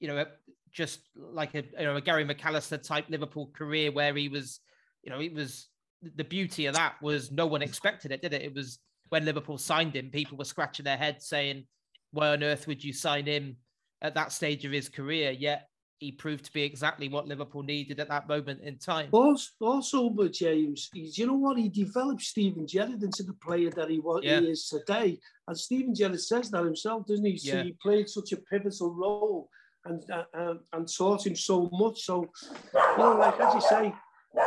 [0.00, 0.24] you know,
[0.70, 4.60] just like a, you know, a Gary McAllister type Liverpool career where he was,
[5.02, 5.68] you know, it was
[6.16, 8.42] the beauty of that was no one expected it, did it?
[8.42, 11.64] It was when Liverpool signed him, people were scratching their heads saying,
[12.12, 13.56] why on earth would you sign him
[14.02, 15.30] at that stage of his career?
[15.30, 15.67] Yet
[15.98, 19.08] he proved to be exactly what Liverpool needed at that moment in time.
[19.12, 21.58] Also, also but James, you know what?
[21.58, 24.40] He developed Steven Gerrard into the player that he, was, yeah.
[24.40, 25.18] he is today.
[25.46, 27.36] And Steven Gerrard says that himself, doesn't he?
[27.36, 27.62] So yeah.
[27.64, 29.48] he played such a pivotal role
[29.84, 32.02] and, uh, and taught him so much.
[32.02, 32.30] So,
[32.74, 33.94] you know, like as you say,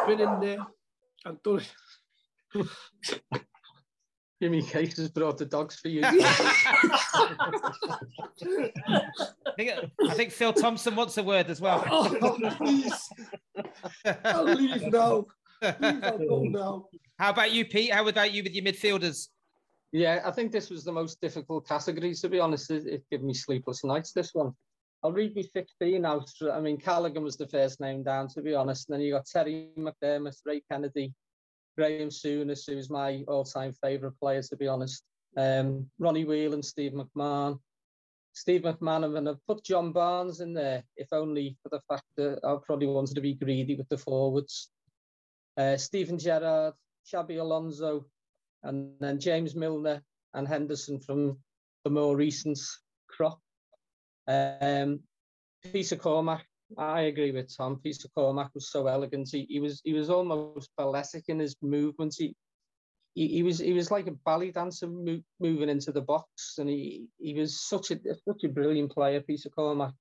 [0.07, 0.65] been in there
[1.25, 1.61] and done
[2.53, 2.67] it.
[4.41, 6.01] Jimmy Case has brought the dogs for you.
[6.03, 6.17] I,
[9.55, 9.71] think,
[10.09, 11.85] I think Phil Thompson wants a word as well.
[12.23, 13.09] Oh, please.
[14.25, 15.27] I'll leave now.
[15.61, 16.87] now.
[17.19, 17.91] How about you, Pete?
[17.91, 19.27] How about you with your midfielders?
[19.91, 22.71] Yeah, I think this was the most difficult category, to be honest.
[22.71, 24.53] It, it gave me sleepless nights, this one.
[25.03, 26.29] I'll read me 16 out.
[26.51, 28.89] I mean, Callaghan was the first name down, to be honest.
[28.89, 31.13] And then you got Terry McDermott, Ray Kennedy,
[31.77, 35.03] Graeme Souness, who's my all-time favourite player, to be honest.
[35.37, 37.59] Um, Ronnie Whelan, Steve McMahon.
[38.33, 42.39] Steve McMahon, and I've put John Barnes in there, if only for the fact that
[42.43, 44.69] I probably wanted to be greedy with the forwards.
[45.57, 46.73] Uh, Steven Gerrard,
[47.05, 48.05] Xabi Alonso,
[48.63, 50.01] and then James Milner
[50.33, 51.39] and Henderson from
[51.83, 52.59] the more recent
[53.09, 53.39] crop.
[54.27, 55.01] Um,
[55.73, 56.45] Peter Cormack,
[56.77, 57.79] I agree with Tom.
[57.83, 59.29] Peter Cormack was so elegant.
[59.31, 62.17] He, he was he was almost balletic in his movements.
[62.17, 62.35] He,
[63.13, 66.69] he, he was he was like a ballet dancer mo- moving into the box, and
[66.69, 69.93] he he was such a such a brilliant player, Peter Cormack.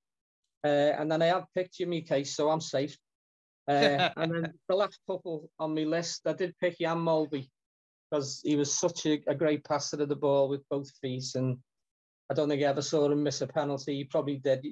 [0.63, 2.97] Uh, and then I have picked Jimmy Case, so I'm safe.
[3.67, 7.49] Uh, and then the last couple on my list, I did pick Jan Molby
[8.09, 11.23] because he was such a, a, great passer of the ball with both feet.
[11.35, 11.57] And
[12.31, 13.97] I don't think I ever saw him miss a penalty.
[13.97, 14.65] He probably did.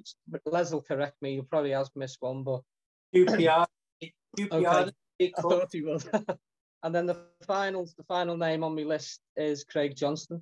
[0.46, 1.36] Les will correct me.
[1.36, 2.62] He probably has missed one, but.
[3.16, 3.66] QPR.
[4.38, 4.54] QPR.
[4.54, 5.34] Okay.
[5.38, 6.08] I thought he was.
[6.84, 10.42] and then the final, the final name on my list is Craig Johnston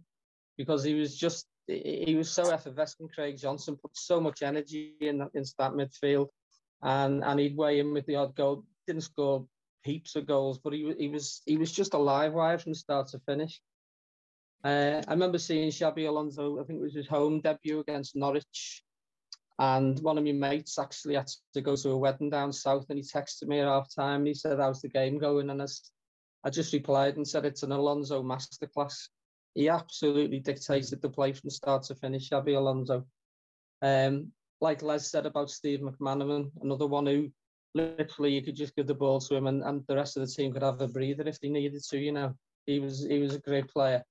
[0.59, 3.11] because he was just he was so effervescent.
[3.15, 6.27] Craig Johnston put so much energy in into that midfield,
[6.83, 8.63] and and he'd weigh in with the odd goal.
[8.85, 9.47] Didn't score
[9.81, 13.07] heaps of goals, but he he was he was just a live wire from start
[13.09, 13.59] to finish.
[14.63, 16.59] Uh, I remember seeing Xabi Alonso.
[16.59, 18.83] I think it was his home debut against Norwich,
[19.59, 22.97] and one of my mates actually had to go to a wedding down south, and
[22.97, 24.21] he texted me at half time.
[24.21, 25.67] and He said, "How's the game going?" And I,
[26.43, 29.09] I just replied and said, "It's an Alonso masterclass."
[29.57, 33.03] he absolutely dictated the play from start to finish, Xabi Alonso.
[33.81, 34.31] Um,
[34.61, 37.31] like Les said about Steve McManaman, another one who
[37.73, 40.31] literally you could just give the ball to him and, and the rest of the
[40.31, 42.35] team could have a breather if they needed to, you know.
[42.67, 44.03] He was he was a great player.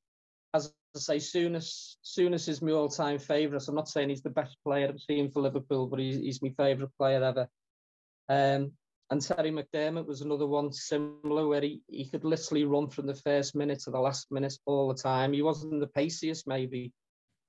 [0.54, 3.62] As I say, Souness, Souness is my all-time favourite.
[3.62, 6.42] So I'm not saying he's the best player I've seen for Liverpool, but he's, he's
[6.42, 7.48] my favourite player ever.
[8.28, 8.72] Um,
[9.10, 13.14] and Terry McDermott was another one similar where he, he could literally run from the
[13.14, 15.32] first minute to the last minute all the time.
[15.32, 16.92] He wasn't the paciest maybe,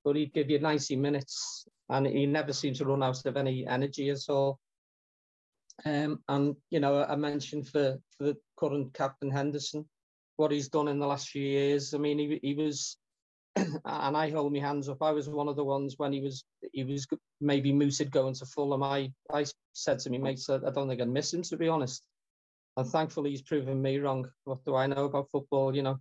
[0.05, 3.65] but he'd give you 90 minutes and he never seemed to run out of any
[3.65, 4.59] energy at all.
[5.85, 9.87] Um, and, you know, I mentioned for, for the current captain Henderson,
[10.37, 11.93] what he's done in the last few years.
[11.93, 12.97] I mean, he, he was
[13.85, 15.01] and I hold my hands up.
[15.01, 17.07] I was one of the ones when he was he was
[17.41, 18.83] maybe mooted going to Fulham.
[18.83, 22.03] I I said to me mates, I don't think I'd miss him to be honest.
[22.77, 24.29] And thankfully he's proven me wrong.
[24.45, 25.75] What do I know about football?
[25.75, 25.99] You know,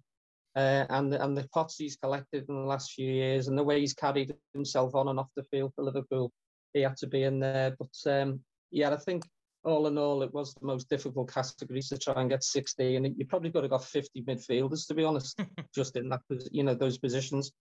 [0.54, 3.80] uh, and and the pots he's collected in the last few years and the way
[3.80, 6.30] he's carried himself on and off the field for Liverpool,
[6.74, 7.74] he had to be in there.
[7.78, 9.24] But um, yeah, I think
[9.66, 12.96] all in all, it was the most difficult category to try and get 60.
[12.96, 15.40] And you probably could have got 50 midfielders, to be honest,
[15.74, 16.20] just in that,
[16.52, 17.52] you know, those positions.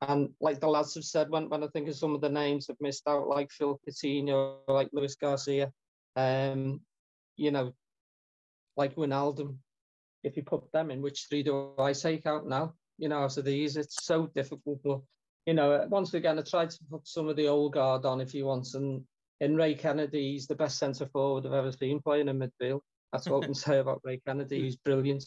[0.00, 2.66] And like the lads have said, when, when I think of some of the names
[2.66, 5.72] have missed out, like Phil Coutinho, like Luis Garcia,
[6.16, 6.80] um,
[7.36, 7.72] you know,
[8.76, 9.56] like Wijnaldum,
[10.24, 12.74] if you put them in, which three do I take out now?
[12.98, 14.80] You know, after these, it's so difficult.
[14.82, 15.00] But,
[15.46, 18.34] you know, once again, I tried to put some of the old guard on if
[18.34, 19.04] you want, and
[19.44, 22.80] in Ray Kennedy, he's the best centre forward I've ever seen playing in midfield.
[23.12, 24.62] That's what I can say about Ray Kennedy.
[24.62, 25.24] He's brilliant.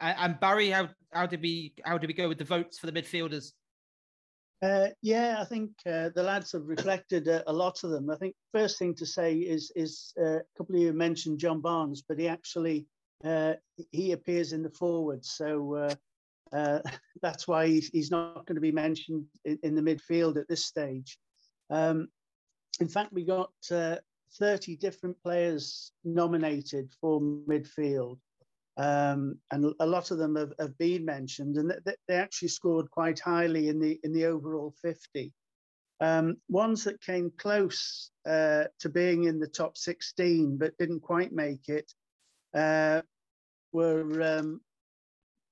[0.00, 2.92] And Barrie, how how did we how did we go with the votes for the
[2.92, 3.52] midfielders?
[4.62, 8.10] Uh, yeah, I think uh, the lads have reflected uh, a lot of them.
[8.10, 11.60] I think first thing to say is is uh, a couple of you mentioned John
[11.60, 12.86] Barnes, but he actually
[13.24, 13.54] uh,
[13.92, 15.88] he appears in the forwards, so
[16.52, 16.80] uh,
[17.22, 20.64] that's why he's, he's not going to be mentioned in, in, the midfield at this
[20.64, 21.18] stage.
[21.70, 22.08] Um,
[22.80, 23.96] in fact, we got uh,
[24.38, 28.18] 30 different players nominated for midfield.
[28.76, 32.90] Um, and a lot of them have, have been mentioned, and they, they, actually scored
[32.90, 35.32] quite highly in the in the overall 50.
[36.00, 41.32] Um, ones that came close uh, to being in the top 16 but didn't quite
[41.32, 41.92] make it
[42.52, 43.02] uh,
[43.72, 44.60] were um,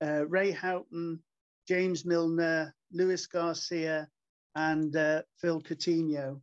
[0.03, 1.21] uh, Ray Houghton,
[1.69, 4.09] James Milner, Luis Garcia,
[4.55, 6.41] and uh, Phil Coutinho,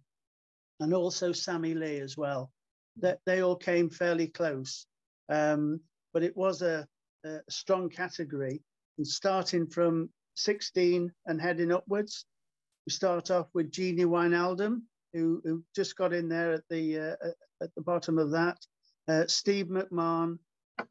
[0.79, 2.51] and also Sammy Lee as well.
[2.97, 4.85] That they all came fairly close,
[5.29, 5.79] um,
[6.13, 6.87] but it was a,
[7.25, 8.61] a, strong category.
[8.97, 12.25] And starting from 16 and heading upwards,
[12.85, 14.81] we start off with Gini Wijnaldum,
[15.13, 17.29] who, who just got in there at the uh,
[17.61, 18.57] at the bottom of that.
[19.07, 20.37] Uh, Steve McMahon,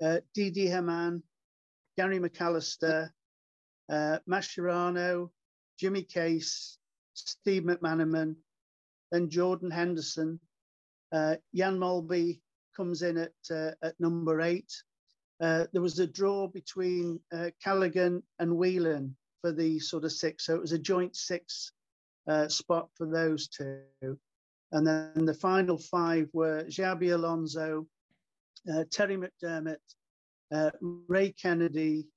[0.03, 1.23] uh, Didi Hamann,
[1.97, 3.11] Gary McAllister,
[3.91, 5.31] uh, Mascherano,
[5.79, 6.79] Jimmy Case,
[7.27, 8.37] Steve McManaman,
[9.11, 10.41] then Jordan Henderson.
[11.13, 12.41] Uh, Jan Molby
[12.77, 14.73] comes in at, uh, at number eight.
[15.41, 20.47] Uh, there was a draw between uh, Callaghan and Whelan for the sort of six.
[20.47, 21.73] So it was a joint six
[22.29, 24.19] uh, spot for those two.
[24.73, 27.87] And then the final five were Xabi Alonso,
[28.73, 29.79] uh, Terry McDermott,
[30.81, 32.09] Ray Kennedy,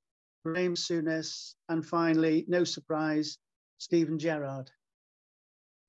[0.44, 3.38] Graeme Souness, and finally, no surprise,
[3.78, 4.72] Steven Gerrard.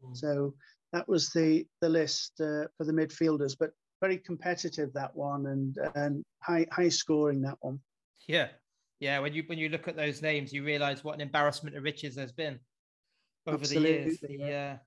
[0.05, 0.17] Mm.
[0.17, 0.55] So
[0.93, 5.79] that was the the list uh, for the midfielders, but very competitive that one and
[5.95, 7.81] and high high scoring that one.
[8.29, 8.49] Yeah,
[9.01, 9.19] yeah.
[9.21, 12.17] When you when you look at those names, you realise what an embarrassment of riches
[12.17, 12.59] has been
[13.47, 14.21] over Absolutely, the years.
[14.21, 14.75] The, yeah.
[14.75, 14.79] Uh,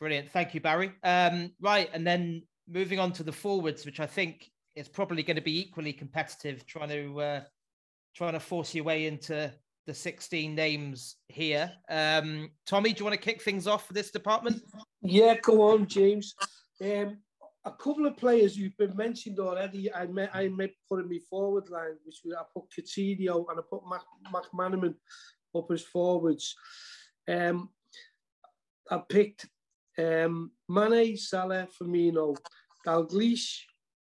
[0.00, 0.30] brilliant.
[0.30, 0.92] Thank you, Barrie.
[1.02, 5.36] Um, right, and then moving on to the forwards, which I think is probably going
[5.36, 7.40] to be equally competitive, trying to uh,
[8.14, 9.52] trying to force your way into
[9.86, 11.72] the 16 names here.
[11.88, 14.62] Um, Tommy, do you want to kick things off for this department?
[15.02, 16.34] Yeah, go on, James.
[16.80, 17.18] Um,
[17.64, 19.92] a couple of players you've been mentioned already.
[19.92, 23.82] I met I met putting me forward line, which I put Coutinho and I put
[23.88, 24.02] Mac,
[24.32, 24.94] McManaman
[25.54, 26.54] up as forwards.
[27.28, 27.68] Um,
[28.90, 29.46] I picked
[29.98, 32.36] um, Mane, Salah, Firmino,
[32.86, 33.60] Dalglish,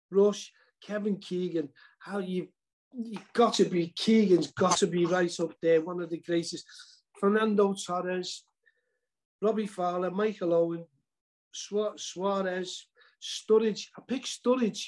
[0.10, 0.52] Rush,
[0.82, 1.70] Kevin Keegan.
[2.00, 2.48] How you
[2.96, 6.66] you got to be Keegan's got to be right up there, one of the greatest.
[7.20, 8.44] Fernando Torres,
[9.42, 10.86] Robbie Fowler, Michael Owen,
[11.54, 12.88] Suarez,
[13.22, 13.88] Sturridge.
[13.98, 14.88] I picked Sturridge.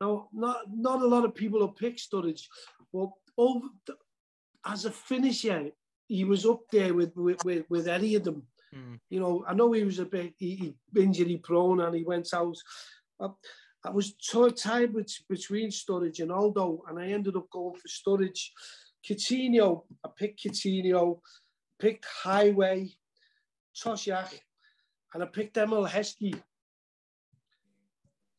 [0.00, 2.42] Now, not not a lot of people have picked Sturridge,
[2.92, 3.94] but over the,
[4.66, 5.70] as a finisher,
[6.08, 8.42] he was up there with with, with, with any of them.
[8.74, 8.98] Mm.
[9.10, 12.32] You know, I know he was a bit he, he injury prone and he went
[12.34, 12.56] out.
[13.20, 13.28] I,
[13.84, 14.14] I was
[14.56, 18.50] tied with, between Sturridge and Aldo, and I ended up going for Sturridge.
[19.06, 21.20] Coutinho, I picked Coutinho,
[21.78, 22.94] picked Heighway,
[23.76, 24.40] Toshack,
[25.12, 26.40] and I picked Emile Heskey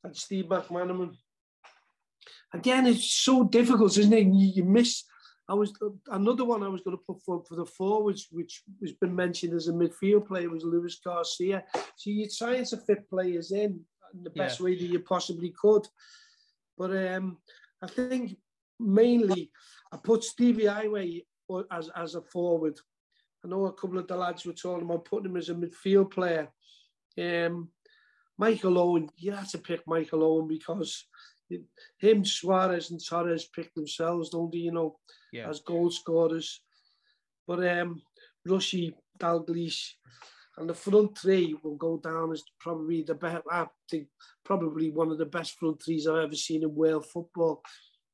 [0.03, 1.15] and Steve McManaman.
[2.53, 4.25] Again, it's so difficult, isn't it?
[4.25, 5.03] You, you miss.
[5.47, 5.73] I was
[6.07, 9.53] another one I was going to put for, for the forwards, which has been mentioned
[9.53, 11.63] as a midfield player, was Luis Garcia.
[11.97, 13.81] So you're trying to fit players in
[14.13, 14.63] the best yeah.
[14.65, 15.87] way that you possibly could.
[16.77, 17.37] But um,
[17.81, 18.37] I think
[18.79, 19.51] mainly
[19.91, 21.23] I put Stevie Heighway
[21.71, 22.79] as, as a forward.
[23.43, 26.11] I know a couple of the lads were talking about putting him as a midfield
[26.11, 26.49] player.
[27.17, 27.69] Um,
[28.37, 31.05] Michael Owen, you have to pick Michael Owen because
[31.99, 34.59] him, Suarez, and Torres pick themselves, don't they?
[34.59, 34.97] You know,
[35.31, 35.47] yeah.
[35.47, 36.61] as goal scorers.
[37.47, 38.01] But um,
[38.45, 39.91] Rushy, Dalglish,
[40.57, 43.43] and the front three will go down as probably the best.
[43.51, 44.07] I think
[44.43, 47.61] probably one of the best front threes I've ever seen in world football.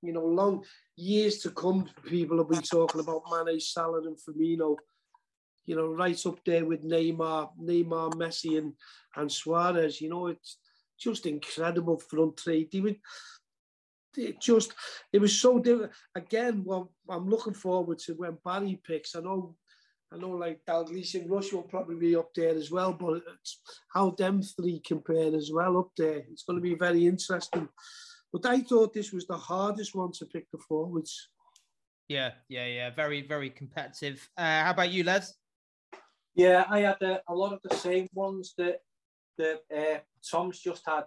[0.01, 0.63] You know, long
[0.95, 4.77] years to come, people will be talking about Mane, Salah, and Firmino
[5.65, 8.73] you know, right up there with Neymar, Neymar, Messi, and
[9.15, 10.01] and Suarez.
[10.01, 10.57] You know, it's
[10.99, 12.67] just incredible front three.
[12.71, 12.97] They would,
[14.17, 14.73] it just,
[15.13, 15.91] it was so different.
[16.15, 19.15] Again, well, I'm looking forward to when Barrie picks.
[19.15, 19.55] I know,
[20.13, 23.61] I know, like Dalglish and Rush will probably be up there as well, but it's
[23.93, 26.23] how them three compare as well up there.
[26.31, 27.69] It's going to be very interesting.
[28.33, 31.29] But I thought this was the hardest one to pick the forwards.
[32.09, 32.89] Yeah, yeah, yeah.
[32.89, 34.27] Very, very competitive.
[34.37, 35.33] Uh, how about you, Les?
[36.35, 38.79] Yeah, I had uh, a lot of the same ones that
[39.37, 39.99] that uh,
[40.29, 41.05] Tom's just had.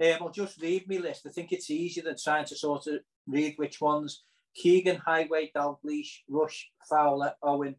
[0.00, 1.26] Um, I'll just read my list.
[1.26, 4.24] I think it's easier than trying to sort of read which ones.
[4.54, 7.76] Keegan, Heighway, Dalglish, Rush, Fowler, Owen,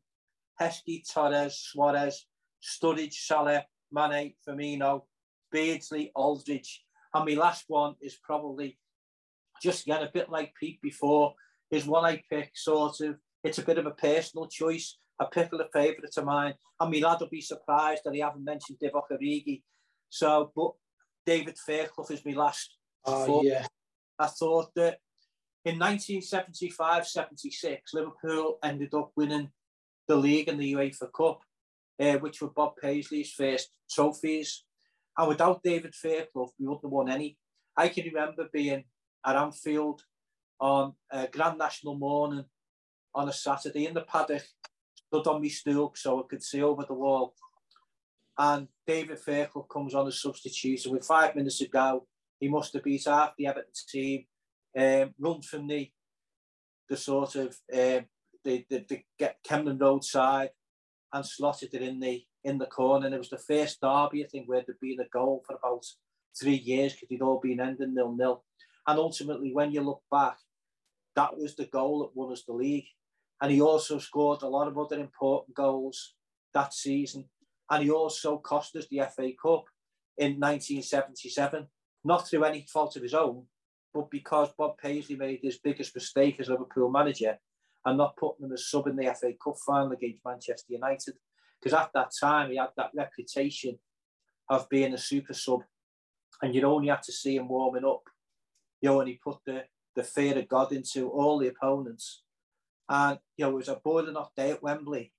[0.61, 2.25] Heskey, Torres, Suarez,
[2.61, 5.03] Sturridge, Salah, Mane, Firmino,
[5.51, 6.83] Beardsley, Aldridge.
[7.13, 8.77] And my last one is probably
[9.61, 11.33] just again a bit like Pete before,
[11.71, 15.65] is one I pick sort of, it's a bit of a personal choice a particular
[15.73, 16.53] favourite of mine.
[16.79, 19.63] I mean, lad will be surprised that he haven't mentioned Divock Origi.
[20.09, 20.71] So, but
[21.25, 22.77] David Fairclough is my last.
[23.05, 23.65] Oh, yeah.
[24.19, 24.99] I thought that
[25.65, 29.49] in 1975-76, Liverpool ended up winning
[30.07, 31.41] the league and the UEFA Cup,
[31.99, 34.63] uh, which were Bob Paisley's first trophies.
[35.17, 37.37] And without David Fairclough, we wouldn't have won any.
[37.75, 38.83] I can remember being
[39.25, 40.01] at Anfield
[40.59, 42.45] on a Grand National morning
[43.13, 44.43] on a Saturday in the paddock
[45.07, 47.33] stood on my stool so I could see over the wall.
[48.37, 50.85] And David Fairclough comes on as substitute.
[50.85, 52.07] And with five minutes to go,
[52.39, 54.25] he must have beat half the Everton team,
[54.77, 55.89] um, run from the
[56.89, 58.05] the sort of um,
[58.47, 60.51] the, the, the Kemlyn Road side
[61.11, 63.05] and slotted it in the in the corner.
[63.05, 65.85] And it was the first derby, I think, where there'd been a goal for about
[66.39, 68.43] three years because they'd all been ending nil nil.
[68.87, 70.37] And ultimately, when you look back,
[71.15, 72.87] that was the goal that won us the league.
[73.41, 76.15] And he also scored a lot of other important goals
[76.53, 77.25] that season.
[77.69, 79.65] And he also cost us the FA Cup
[80.17, 81.67] in 1977,
[82.05, 83.43] not through any fault of his own,
[83.93, 87.37] but because Bob Paisley made his biggest mistake as Liverpool manager
[87.85, 91.15] and not putting him as sub in the FA Cup final against Manchester United.
[91.59, 93.79] Because at that time, he had that reputation
[94.49, 95.61] of being a super sub,
[96.41, 98.03] and you'd only had to see him warming up.
[98.81, 99.63] You know, and he put the,
[99.95, 102.23] the fear of God into all the opponents.
[102.89, 105.13] And, you know, it was a boiling hot day at Wembley.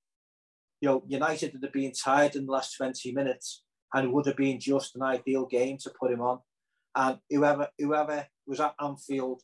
[0.81, 4.37] You know, United have been tired in the last 20 minutes and it would have
[4.37, 6.41] been just an ideal game to put him on.
[6.95, 9.43] And whoever, whoever was at Anfield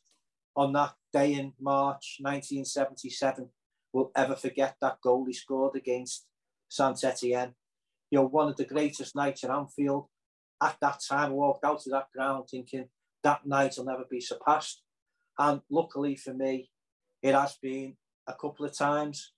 [0.56, 3.48] on that day in March 1977
[3.92, 6.26] will ever forget that goal he scored against
[6.68, 7.54] Saint Etienne.
[8.10, 10.08] You know, one of the greatest nights at Anfield.
[10.60, 12.88] At that time, I walked out to that ground thinking
[13.22, 14.82] that night will never be surpassed.
[15.38, 16.70] And luckily for me,
[17.22, 17.96] it has been
[18.26, 19.32] a couple of times.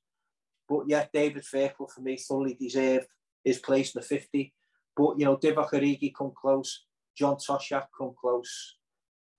[0.69, 3.07] But yeah, David Fairclough for me thoroughly deserved
[3.45, 4.53] his place in the 50.
[4.97, 6.85] But, you know, Divock Origi come close,
[7.17, 8.76] John Toshack come close.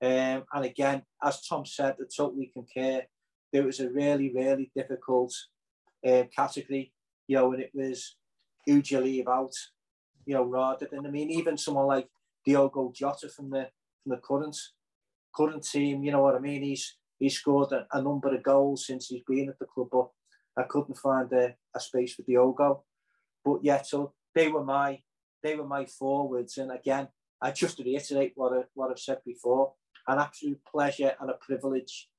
[0.02, 3.04] Um, and again, as Tom said, I totally concur.
[3.52, 5.34] There was a really, really difficult
[6.06, 6.94] uh, category,
[7.28, 8.16] you know, and it was
[8.66, 9.54] who do you leave out,
[10.26, 12.10] you know, rather than, I mean, even someone like
[12.46, 13.70] Diogo Jota from the
[14.04, 14.58] from the current
[15.36, 16.64] current team, you know what I mean?
[16.64, 20.10] He's he's scored a, a number of goals since he's been at the club, but
[20.58, 22.84] I couldn't find a, a space for Diogo.
[23.44, 25.02] But yeah, so they were my
[25.44, 27.08] they were my forwards, and again,
[27.42, 29.74] I just reiterate what I, what I've said before:
[30.08, 32.10] an absolute pleasure and a privilege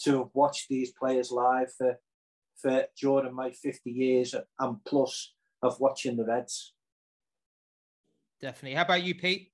[0.00, 1.98] to watch these players live for
[2.60, 6.72] for during my 50 years and plus of watching the Reds.
[8.40, 8.76] Definitely.
[8.76, 9.50] How about you, Pete?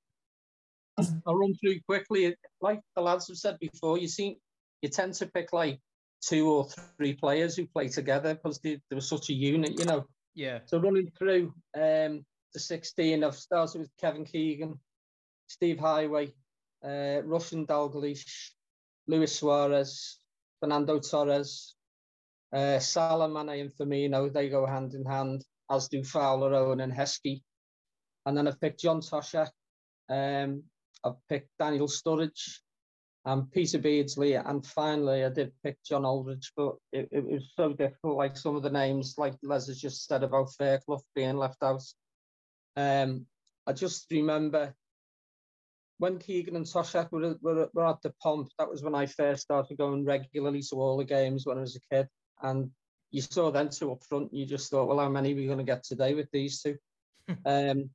[1.26, 2.34] I'll run through quickly.
[2.60, 4.38] Like the lads have said before, you see,
[4.82, 5.80] you tend to pick like
[6.20, 9.84] two or three players who play together because they, they were such a unit, you
[9.84, 10.04] know.
[10.34, 10.60] Yeah.
[10.66, 14.78] So running through um, the 16, I've started with Kevin Keegan,
[15.48, 16.32] Steve Heighway,
[16.84, 18.50] uh, Russian Dalglish,
[19.06, 20.18] Luis Suarez,
[20.60, 21.74] Fernando Torres,
[22.52, 26.92] uh, Salah, Mane and Firmino, they go hand in hand, as do Fowler, Owen and
[26.92, 27.42] Heskey.
[28.26, 29.50] And then I've picked John Toshack,
[30.08, 30.62] um,
[31.04, 32.60] I've picked Daniel Sturridge,
[33.24, 37.72] and Peter Beardsley, and finally I did pick John Aldridge, but it, it, was so
[37.72, 38.16] difficult.
[38.16, 41.82] Like some of the names, like Les has just said about Fairclough being left out.
[42.76, 43.26] Um,
[43.66, 44.74] I just remember
[46.02, 49.42] when Keegan and Toshack were, were, were at the pump, That was when I first
[49.42, 52.08] started going regularly to all the games when I was a kid,
[52.42, 52.72] and
[53.12, 54.32] you saw them two up front.
[54.32, 56.60] And you just thought, well, how many are we going to get today with these
[56.60, 56.76] two?
[57.46, 57.88] um,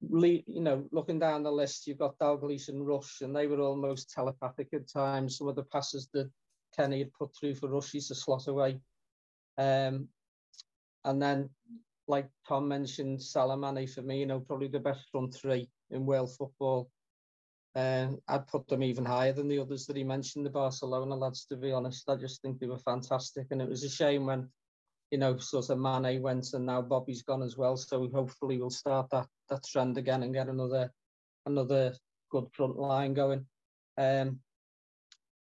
[0.00, 4.10] you know, looking down the list, you've got Dalglish and Rush, and they were almost
[4.10, 5.38] telepathic at times.
[5.38, 6.28] Some of the passes that
[6.76, 8.80] Kenny had put through for Rush, to slot away.
[9.58, 10.08] Um,
[11.04, 11.50] and then,
[12.08, 16.34] like Tom mentioned, Salamani, for me, you know, probably the best front three in world
[16.36, 16.90] football.
[17.74, 21.14] And um, I'd put them even higher than the others that he mentioned, the Barcelona
[21.14, 22.08] lads, to be honest.
[22.08, 23.46] I just think they were fantastic.
[23.50, 24.48] And it was a shame when
[25.12, 27.76] you know, sort of Mane went and now Bobby's gone as well.
[27.76, 30.90] So hopefully we'll start that that trend again and get another
[31.44, 31.94] another
[32.30, 33.44] good front line going.
[33.98, 34.40] Um,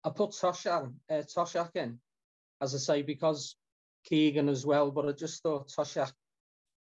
[0.03, 2.01] I put Toshack, uh, Toshack in,
[2.63, 3.57] as I say, because
[4.07, 4.91] Keegan as well.
[4.91, 6.13] But I just thought Toshack,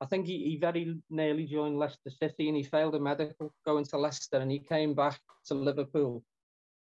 [0.02, 3.86] I think he, he very nearly joined Leicester City and he failed a medical going
[3.86, 6.24] to Leicester and he came back to Liverpool.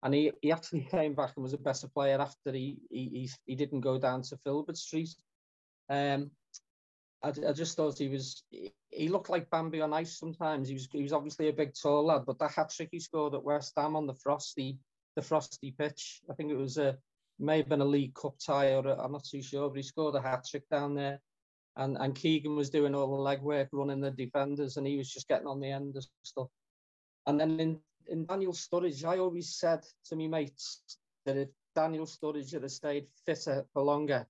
[0.01, 3.55] And he, he actually came back and was a better player after he he, he,
[3.55, 5.13] didn't go down to Filbert Street.
[5.89, 6.31] Um,
[7.21, 10.69] I, I, just thought he was he looked like Bambi on ice sometimes.
[10.69, 13.33] He was he was obviously a big tall lad, but that hat trick he scored
[13.33, 14.79] at West Ham on the frosty
[15.15, 16.97] the frosty pitch, I think it was a
[17.39, 19.83] may have been a League Cup tie or i am not too sure, but he
[19.83, 21.21] scored a hat trick down there.
[21.79, 25.29] And and Keegan was doing all the legwork, running the defenders, and he was just
[25.29, 26.49] getting on the end of stuff.
[27.25, 32.05] And then in, in Daniel Sturridge, I always said to me mates that if Daniel
[32.05, 34.27] Sturridge had stayed fitter for longer,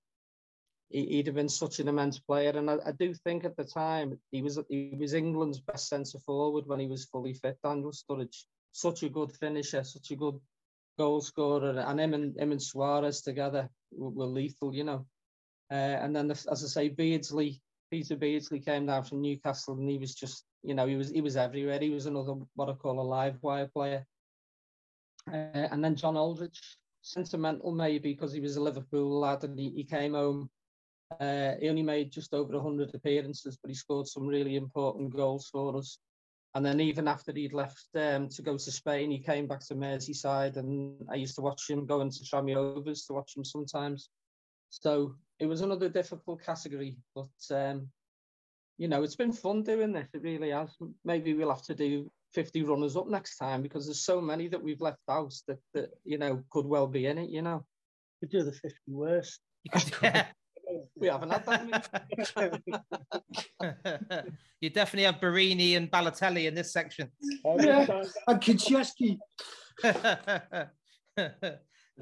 [0.90, 2.50] he'd have been such an immense player.
[2.50, 6.18] And I, I, do think at the time he was he was England's best centre
[6.20, 7.58] forward when he was fully fit.
[7.64, 10.38] Daniel Sturridge, such a good finisher, such a good
[10.98, 15.06] goal scorer, and him and him and Suarez together were, were lethal, you know.
[15.70, 17.60] Uh, and then, the, as I say, Beardsley,
[17.90, 21.20] Peter Beardsley came down from Newcastle, and he was just, you know, he was he
[21.20, 21.78] was everywhere.
[21.80, 24.06] He was another what I call a live wire player.
[25.30, 29.70] Uh, and then John Aldridge, sentimental maybe because he was a Liverpool lad and he,
[29.70, 30.50] he came home
[31.18, 35.48] uh, he only made just over 100 appearances, but he scored some really important goals
[35.50, 35.98] for us.
[36.54, 39.74] And then even after he'd left um, to go to Spain, he came back to
[39.74, 44.08] Merseyside, and I used to watch him going to Tranmere Rovers to watch him sometimes.
[44.70, 47.88] So it was another difficult category, but um,
[48.78, 50.08] you know it's been fun doing this.
[50.12, 50.76] It really has.
[51.04, 54.62] Maybe we'll have to do 50 runners up next time because there's so many that
[54.62, 57.30] we've left out that, that you know could well be in it.
[57.30, 57.64] You know,
[58.20, 59.40] we do the 50 worst.
[60.02, 60.26] yeah.
[60.94, 62.62] We haven't had that
[64.60, 67.10] you definitely have Borini and Balotelli in this section.
[67.58, 69.18] Yeah, and Konchesky.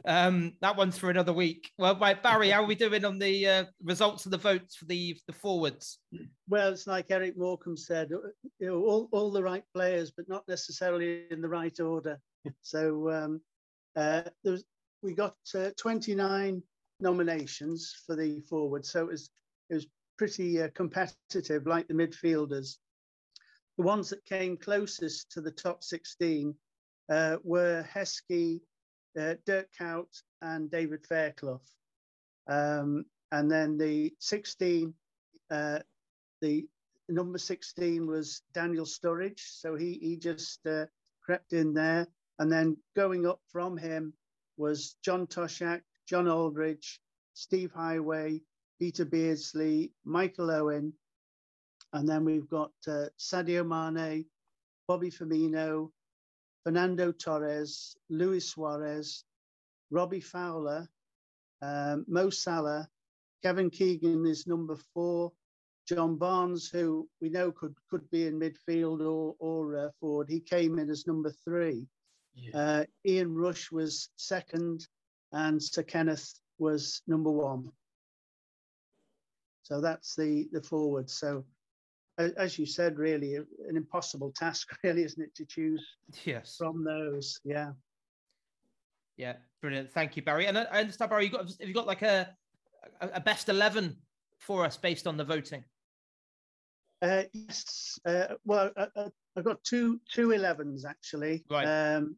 [0.05, 1.71] Um, that one's for another week.
[1.79, 4.85] Well, right, Barrie, how are we doing on the uh, results of the votes for
[4.85, 5.99] the the forwards?
[6.49, 10.47] Well, it's like Eric Morecambe said, you know, all, all the right players, but not
[10.49, 12.21] necessarily in the right order.
[12.63, 13.41] So um,
[13.97, 14.65] uh, was,
[15.03, 16.63] we got uh, 29
[17.01, 19.31] nominations for the forwards, so it was
[19.71, 19.87] it was
[20.17, 22.77] pretty uh, competitive, like the midfielders.
[23.77, 26.55] The ones that came closest to the top 16
[27.11, 28.61] uh, were Heskey,
[29.19, 31.61] uh, Dirk Kuyt, and David Fairclough.
[32.49, 34.95] Um, and then the 16,
[35.51, 35.81] uh,
[36.41, 36.67] the
[37.09, 39.41] number 16 was Daniel Sturridge.
[39.41, 40.87] So he, he just uh,
[41.23, 42.07] crept in there.
[42.39, 44.13] And then going up from him
[44.57, 47.01] was John Toshack, John Aldridge,
[47.35, 48.41] Steve Heighway,
[48.79, 50.93] Peter Beardsley, Michael Owen.
[51.93, 54.27] And then we've got uh, Sadio Mane,
[54.87, 55.91] Bobby Firmino,
[56.69, 59.25] Fernando Torres, Luis Suarez,
[59.91, 60.87] Robbie Fowler,
[61.63, 62.87] um, Mo Salah,
[63.43, 65.33] Kevin Keegan is number four,
[65.89, 70.41] John Barnes, who we know could could be in midfield or or uh, forward, he
[70.41, 71.87] came in as number three.
[72.35, 72.61] Yeah.
[72.61, 74.87] Uh, Ian Rush was second,
[75.33, 77.73] and Sir Kenneth was number one.
[79.63, 81.09] So that's the the forward.
[81.09, 81.47] So
[82.19, 85.85] as you said, really an impossible task, really, isn't it, to choose
[86.25, 87.41] yes from those?
[87.45, 87.73] Yeah.
[89.17, 89.91] Yeah, brilliant.
[89.91, 90.47] Thank you, Barrie.
[90.47, 92.35] And I understand, Barrie, you got have you got like a
[93.01, 93.97] a best eleven
[94.39, 95.65] for us based on the voting?
[97.03, 97.99] Uh, yes.
[98.05, 101.45] Uh, well, I, have got two two 11s actually.
[101.51, 101.65] Right.
[101.65, 102.17] Um,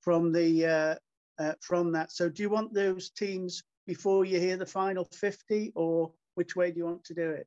[0.00, 0.94] from the uh,
[1.42, 2.12] uh, from that.
[2.12, 6.70] So, do you want those teams before you hear the final fifty, or which way
[6.70, 7.46] do you want to do it?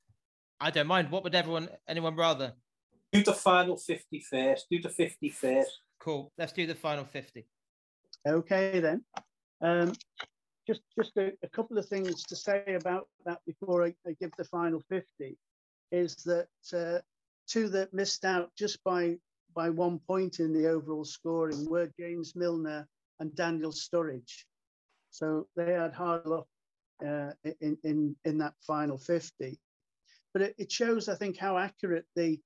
[0.59, 1.11] I don't mind.
[1.11, 2.53] What would everyone, anyone rather?
[3.11, 4.67] Do the final 50 first.
[4.69, 5.81] Do the 50 first.
[5.99, 6.31] Cool.
[6.37, 7.45] Let's do the final 50.
[8.27, 9.03] Okay, then.
[9.61, 9.93] Um,
[10.67, 14.31] just just a, a, couple of things to say about that before I, I give
[14.37, 15.37] the final 50
[15.91, 16.99] is that uh,
[17.47, 19.17] two that missed out just by
[19.55, 22.87] by one point in the overall scoring were James Milner
[23.19, 24.45] and Daniel Sturridge.
[25.11, 26.47] So they had hard luck
[27.05, 27.31] uh,
[27.61, 29.57] in, in, in that final 50.
[30.35, 32.37] But it, it shows, I think, how accurate the,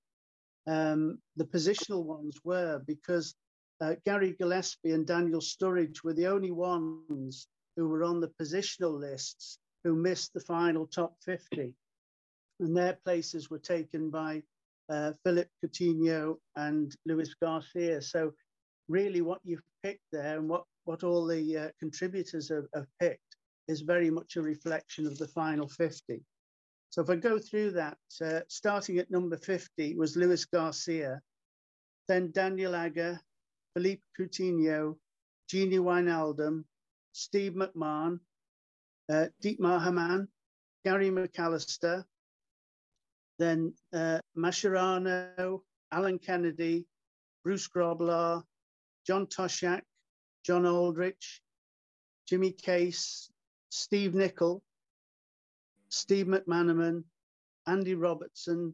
[0.68, 3.34] um, the positional ones were because
[3.82, 8.94] uh, Gary Gillespie and Daniel Sturridge were the only ones who were on the positional
[9.00, 11.74] lists who missed the final top 50
[12.60, 14.44] and their places were taken by
[14.90, 18.04] uh, Philip Coutinho and Luis Garcia.
[18.04, 18.34] So,
[18.88, 23.36] really, what you've picked there and what, what all the uh, contributors have, have, picked
[23.68, 26.22] is very much a reflection of the final 50.
[26.92, 31.22] So, if I go through that, uh, starting at number 50 was Luis Garcia,
[32.08, 33.20] then Daniel Agger,
[33.74, 34.96] Philippe Coutinho,
[35.52, 36.64] Gini Wijnaldum,
[37.12, 38.20] Steve McMahon,
[39.10, 40.28] uh, Dietmar Hamann,
[40.84, 42.04] Gary McAllister,
[43.38, 45.62] then uh, Mascherano,
[45.92, 46.86] Alan Kennedy,
[47.44, 48.44] Bruce Grobbelaar,
[49.06, 49.82] John Toshack,
[50.44, 51.42] John Aldridge,
[52.28, 53.32] Jimmy Case,
[53.70, 54.62] Steve Nicol,
[55.90, 57.04] Steve McManaman,
[57.68, 58.74] Andy Robertson,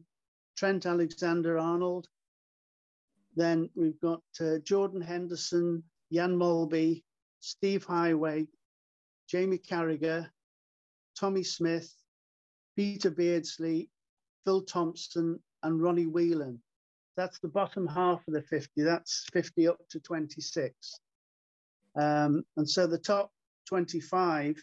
[0.56, 2.08] Trent Alexander Arnold.
[3.34, 7.02] Then we've got uh, Jordan Henderson, Jan Molby,
[7.40, 8.46] Steve Heighway,
[9.28, 10.28] Jamie Carragher,
[11.18, 11.92] Tommy Smith,
[12.76, 13.90] Peter Beardsley,
[14.44, 16.60] Phil Thompson, and Ronnie Whelan.
[17.16, 18.82] That's the bottom half of the 50.
[18.82, 21.00] That's 50 up to 26.
[21.98, 23.32] Um, and so the top
[23.68, 24.62] 25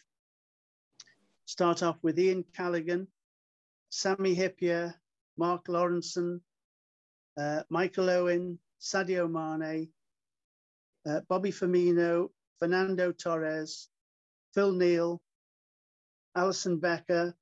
[1.46, 3.08] start off with Ian Callaghan,
[3.90, 4.94] Sami Hyypiä,
[5.38, 6.40] Mark Lawrenson,
[7.38, 9.90] uh, Michael Owen, Sadio Mane,
[11.08, 12.30] uh, Bobby Firmino,
[12.60, 13.90] Fernando Torres,
[14.54, 15.22] Phil Neal,
[16.38, 17.36] Alisson Becker,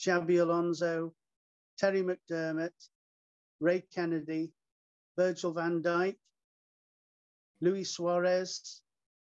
[0.00, 1.12] Xabi Alonso,
[1.78, 2.88] Terry McDermott,
[3.60, 4.52] Ray Kennedy,
[5.16, 6.16] Virgil van Dijk,
[7.60, 8.82] Luis Suarez,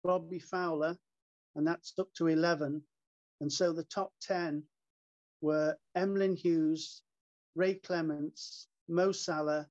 [0.05, 0.97] Robbie Fowler,
[1.57, 2.83] and that's up to 11.
[3.41, 4.63] And so the top 10
[5.41, 7.03] were Emlyn Hughes,
[7.55, 9.67] Ray Clemence, Mo Salah,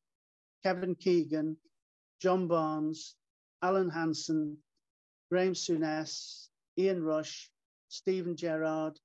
[0.64, 1.56] Kevin Keegan,
[2.22, 3.16] John Barnes,
[3.62, 4.58] Alan Hansen,
[5.30, 6.48] Graeme Souness,
[6.78, 7.50] Ian Rush,
[7.90, 9.00] Steven Gerrard,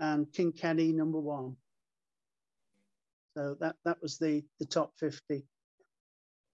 [0.00, 1.56] and King Kenny number one.
[3.36, 5.44] So that, that was the, the top 50.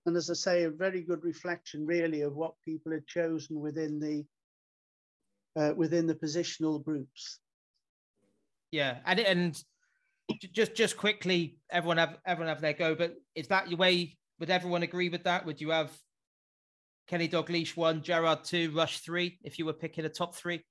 [0.06, 3.98] And as I say, a very good reflection really of what people had chosen within
[3.98, 4.24] the
[5.56, 7.38] uh, within the positional groups.
[8.70, 9.64] Yeah, and and
[10.52, 12.94] just just quickly, everyone have everyone have their go.
[12.94, 14.16] But is that your way?
[14.40, 15.46] Would everyone agree with that?
[15.46, 15.92] Would you have
[17.06, 19.38] Kenny Dalglish one, Gerrard two, Rush three?
[19.44, 20.64] If you were picking a top three,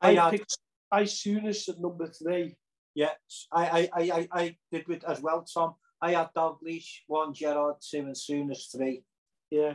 [0.00, 0.56] I, I picked
[0.90, 2.56] I Souness at number three.
[2.94, 3.12] Yeah,
[3.50, 5.74] I, I, I, I did with as well, Tom.
[6.00, 9.02] I had Dalglish one, Gerrard two, and Souness three.
[9.50, 9.74] Yeah.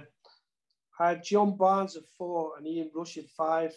[1.00, 3.74] I had John Barnes at four and Ian Rush at five.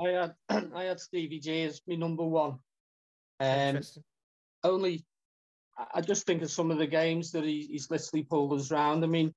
[0.00, 0.34] I had
[0.74, 2.58] I had Stevie J as my number one.
[3.38, 3.80] Um,
[4.64, 5.04] only
[5.94, 9.04] I just think of some of the games that he, he's literally pulled us round.
[9.04, 9.34] I mean,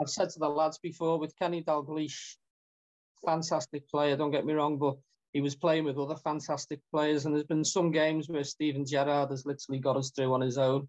[0.00, 2.36] I've said to the lads before with Kenny Dalglish,
[3.24, 4.96] fantastic player, don't get me wrong, but
[5.32, 7.24] he was playing with other fantastic players.
[7.24, 10.56] And there's been some games where Steven Gerrard has literally got us through on his
[10.56, 10.88] own.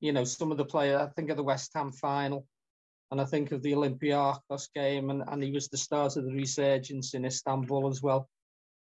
[0.00, 2.46] You know, some of the player I think of the West Ham final,
[3.10, 6.32] and I think of the Olympiacos game, and, and he was the start of the
[6.32, 8.28] resurgence in Istanbul as well.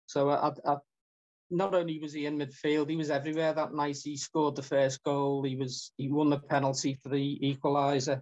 [0.07, 0.78] So I, I,
[1.49, 3.97] not only was he in midfield, he was everywhere that night.
[4.03, 5.43] He scored the first goal.
[5.43, 8.22] He was he won the penalty for the equaliser.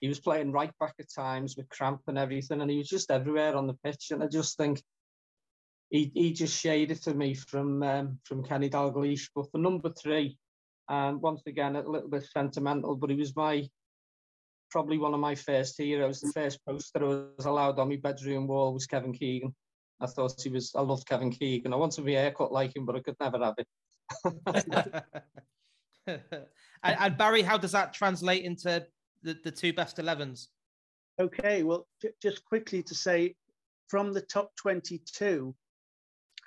[0.00, 3.10] He was playing right back at times with cramp and everything, and he was just
[3.10, 4.08] everywhere on the pitch.
[4.10, 4.82] And I just think
[5.90, 9.30] he, he just shaded to me from um, from Kenny Dalglish.
[9.34, 10.38] But for number three,
[10.88, 13.68] and um, once again a little bit sentimental, but he was my
[14.70, 16.20] probably one of my first heroes.
[16.20, 19.54] The first poster I was allowed on my bedroom wall was Kevin Keegan.
[20.00, 20.72] I thought he was.
[20.74, 21.72] I loved Kevin Keegan.
[21.72, 23.66] I wanted to be haircut like him, but I could never have it.
[26.06, 26.22] and,
[26.82, 28.86] and, Barrie, how does that translate into
[29.22, 30.46] the, the two best 11s?
[31.20, 33.34] Okay, well, j- just quickly to say,
[33.88, 35.54] from the top 22,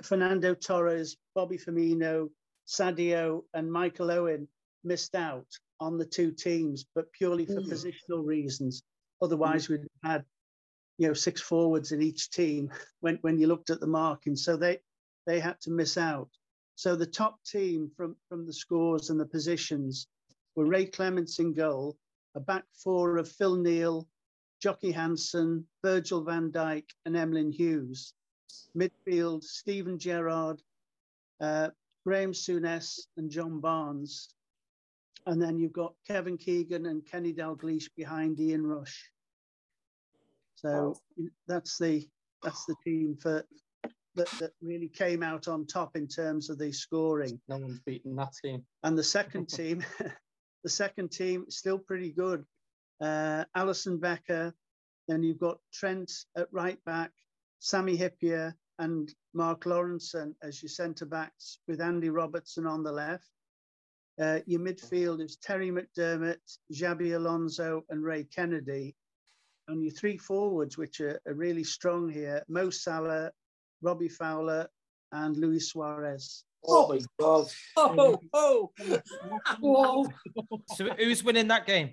[0.02, 2.30] Fernando Torres, Bobby Firmino,
[2.68, 4.48] Sadio, and Michael Owen
[4.84, 5.48] missed out
[5.84, 7.70] on the two teams, but purely for mm.
[7.70, 8.84] positional reasons.
[9.22, 9.72] Otherwise, mm.
[9.72, 10.26] we'd had
[10.98, 12.72] you know six forwards in each team
[13.02, 14.36] when when you looked at the marking.
[14.36, 14.80] So they
[15.26, 16.30] they had to miss out.
[16.76, 20.08] So the top team from from the scores and the positions
[20.56, 21.98] were Ray Clemence in goal,
[22.36, 24.08] a back four of Phil Neal,
[24.62, 28.14] Jocky Hansen, Virgil van Dijk, and Emlyn Hughes.
[28.78, 30.62] Midfield, Steven Gerrard,
[31.40, 31.70] uh,
[32.06, 34.30] Graeme Souness, and John Barnes.
[35.26, 39.10] And then you've got Kevin Keegan and Kenny Dalglish behind Ian Rush.
[40.56, 40.96] So
[41.48, 42.08] that's the
[42.42, 43.46] that's the team for
[44.16, 47.40] that, that really came out on top in terms of the scoring.
[47.48, 48.64] No one's beaten that team.
[48.84, 49.84] And the second team,
[50.64, 52.46] the second team still pretty good.
[53.02, 54.54] Uh, Alisson Becker,
[55.08, 57.12] then you've got Trent at right back,
[57.60, 63.30] Sami Hyypiä and Mark Lawrenson as your centre backs with Andy Robertson on the left.
[64.22, 66.38] Uh, your midfield is Terry McDermott,
[66.72, 68.96] Xabi Alonso, and Ray Kennedy
[69.68, 73.32] and your three forwards, which are, are really strong here Mo Salah,
[73.82, 74.68] Robbie Fowler,
[75.12, 76.44] and Luis Suarez.
[76.66, 77.48] Oh, my God.
[77.76, 78.72] Oh, oh,
[79.64, 80.10] oh.
[80.76, 81.92] so who's winning that game?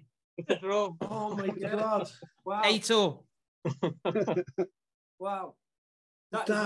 [0.63, 2.09] oh, my God.
[2.45, 2.63] Wow.
[2.65, 3.27] Eight all.
[5.19, 5.55] wow.
[6.33, 6.57] That is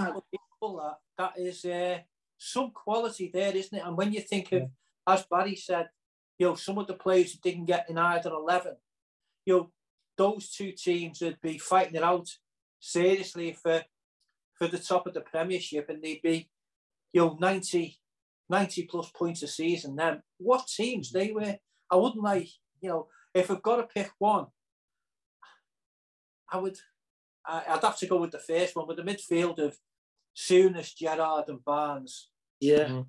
[0.61, 0.97] that.
[1.19, 1.99] that is uh,
[2.37, 3.85] some quality there, isn't it?
[3.85, 4.65] And when you think of,
[5.07, 5.89] as Barrie said,
[6.39, 8.77] you know, some of the players who didn't get in either 11,
[9.47, 9.71] you know,
[10.17, 12.29] those two teams would be fighting it out
[12.81, 13.83] seriously for
[14.55, 16.49] for the top of the Premiership, and they'd be,
[17.13, 17.99] you know, 90,
[18.49, 19.97] 90 plus points a season.
[19.97, 21.57] Then what teams they were?
[21.91, 22.49] I wouldn't like,
[22.81, 24.47] you know, if I've got to pick one,
[26.51, 26.79] I would,
[27.47, 29.77] I'd have to go with the first one, with the midfield of
[30.37, 32.31] Souness, Gerrard, and Barnes.
[32.61, 32.85] Yeah.
[32.85, 33.01] Mm-hmm.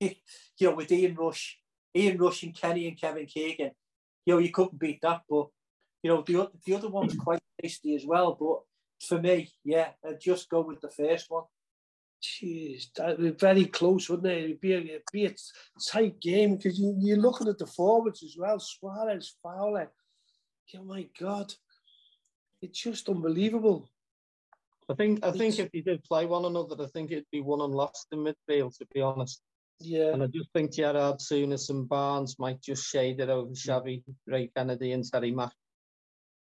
[0.58, 1.58] You know, with Ian Rush,
[1.94, 3.72] Ian Rush and Kenny and Kevin Keegan,
[4.24, 5.22] you know, you couldn't beat that.
[5.28, 5.48] But
[6.02, 8.34] you know, the, the other one's quite tasty as well.
[8.38, 11.44] But for me, yeah, I'd just go with the first won.
[12.22, 14.44] Jeez, that would be very close, wouldn't it?
[14.44, 15.34] It'd be a, it'd be a
[15.90, 18.58] tight game because you, you're looking at the forwards as well.
[18.58, 19.90] Suarez, Fowler.
[20.76, 21.52] Oh my God,
[22.62, 23.88] it's just unbelievable.
[24.88, 27.60] I think I think if you did play one another, I think it'd be one
[27.60, 28.76] and lost in midfield.
[28.78, 29.40] To be honest.
[29.80, 30.12] Yeah.
[30.12, 33.56] And I just think Gerrard, Souness, and Barnes might just shade it over mm.
[33.56, 35.52] Xabi, Ray Kennedy, and Terry Mack.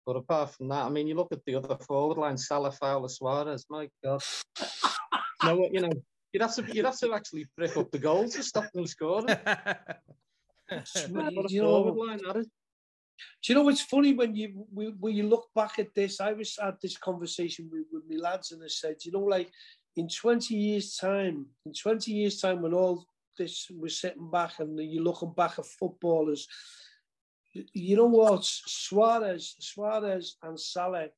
[0.07, 3.09] But apart from that, I mean, you look at the other forward line, Salah, Fowler,
[3.09, 3.67] Suarez.
[3.69, 4.23] My God,
[5.45, 5.93] no, you know,
[6.33, 9.29] you'd have to you'd have to actually break up the goals to stop them scoring.
[10.71, 12.43] you know, line, Do
[13.47, 16.23] you know what's funny when you when you look back at this?
[16.23, 19.51] I was had this conversation with, with my lads and I said, you know, like
[19.97, 23.05] in 20 years' time, in 20 years' time, when all
[23.39, 26.47] this was sitting back and you're looking back at footballers
[27.53, 28.45] you know what?
[28.45, 31.09] Suarez, Suarez and Salah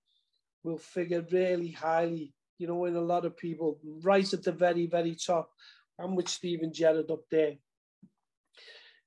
[0.62, 4.87] will figure really highly, you know, in a lot of people, right at the very,
[4.87, 5.51] very top.
[5.99, 7.55] I'm with Steven Gerrard up there.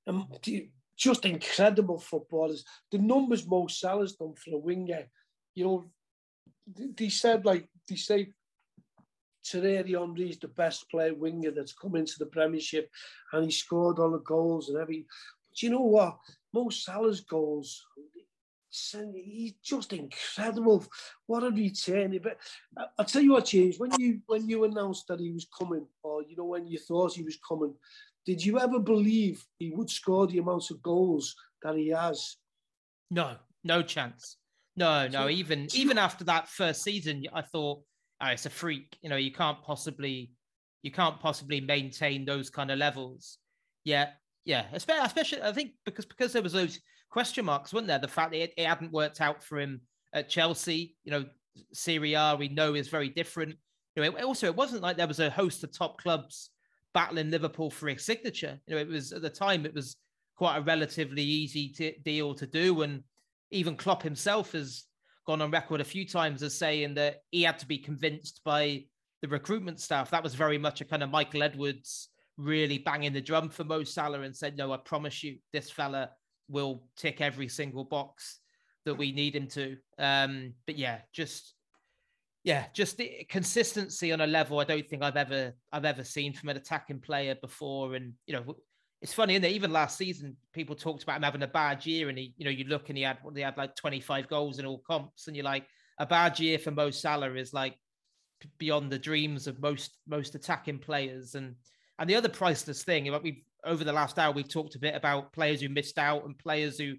[0.06, 2.64] Um, and just incredible footballers.
[2.92, 5.04] The numbers Mo Salah's done for a winger,
[5.54, 5.90] you know,
[6.66, 8.32] they said like they say
[9.44, 12.90] Thierry Henry is the best player winger that's come into the Premiership,
[13.32, 15.06] and he scored all the goals and everything.
[15.50, 16.18] But you know what?
[16.52, 17.84] Mo Salah's goals,
[18.70, 20.84] he's just incredible.
[21.26, 22.18] What a return!
[22.22, 22.38] But
[22.76, 25.86] uh, I'll tell you what, James, when you when you announced that he was coming,
[26.02, 27.74] or you know when you thought he was coming,
[28.26, 32.36] did you ever believe he would score the amounts of goals that he has?
[33.10, 34.38] No, no chance.
[34.76, 35.28] No, no.
[35.28, 37.82] Even even after that first season, I thought,
[38.24, 38.96] oh, it's a freak.
[39.02, 40.30] You know, you can't possibly
[40.82, 43.38] you can't possibly maintain those kind of levels.
[43.84, 44.10] Yeah,
[44.44, 47.98] yeah, especially I think because because there was those question marks, weren't there?
[47.98, 49.80] The fact that it, it hadn't worked out for him
[50.12, 51.24] at Chelsea, you know,
[51.72, 53.56] Serie A we know is very different.
[53.96, 56.50] You know, it, also it wasn't like there was a host of top clubs
[56.92, 58.58] battling Liverpool for his signature.
[58.66, 59.96] You know, it was at the time it was
[60.36, 63.02] quite a relatively easy deal to do, and
[63.50, 64.84] even Klopp himself has
[65.26, 68.84] gone on record a few times as saying that he had to be convinced by
[69.22, 70.10] the recruitment staff.
[70.10, 73.84] That was very much a kind of Michael Edwards really banging the drum for Mo
[73.84, 76.10] Salah and said, "No, I promise you, this fella
[76.48, 78.40] will tick every single box
[78.84, 81.54] that we need him to." Um, but yeah, just
[82.42, 86.34] yeah, just the consistency on a level I don't think I've ever I've ever seen
[86.34, 87.94] from an attacking player before.
[87.94, 88.56] And you know,
[89.04, 92.16] it's funny, and even last season, people talked about him having a bad year, and
[92.16, 94.78] he, you know, you look and he had he had like 25 goals in all
[94.78, 95.66] comps, and you're like,
[95.98, 97.76] a bad year for Mo Salah is like
[98.56, 101.34] beyond the dreams of most most attacking players.
[101.34, 101.54] And
[101.98, 104.94] and the other priceless thing, like we over the last hour, we've talked a bit
[104.94, 106.94] about players who missed out and players who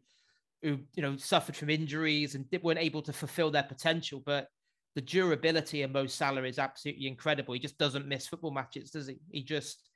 [0.61, 4.21] who you know suffered from injuries and weren't able to fulfill their potential.
[4.23, 4.47] But
[4.93, 7.55] the durability of Mo Salah is absolutely incredible.
[7.55, 9.17] He just doesn't miss football matches, does he?
[9.31, 9.89] He just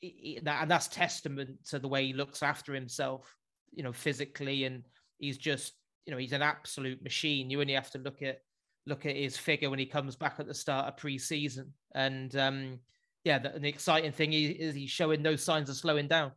[0.00, 3.34] he, and that's testament to the way he looks after himself,
[3.72, 4.82] you know, physically, and
[5.18, 5.74] he's just
[6.06, 7.50] you know he's an absolute machine.
[7.50, 8.38] You only have to look at
[8.86, 12.78] look at his figure when he comes back at the start of pre-season, and um,
[13.24, 16.32] yeah, the, the exciting thing is he's showing no signs of slowing down.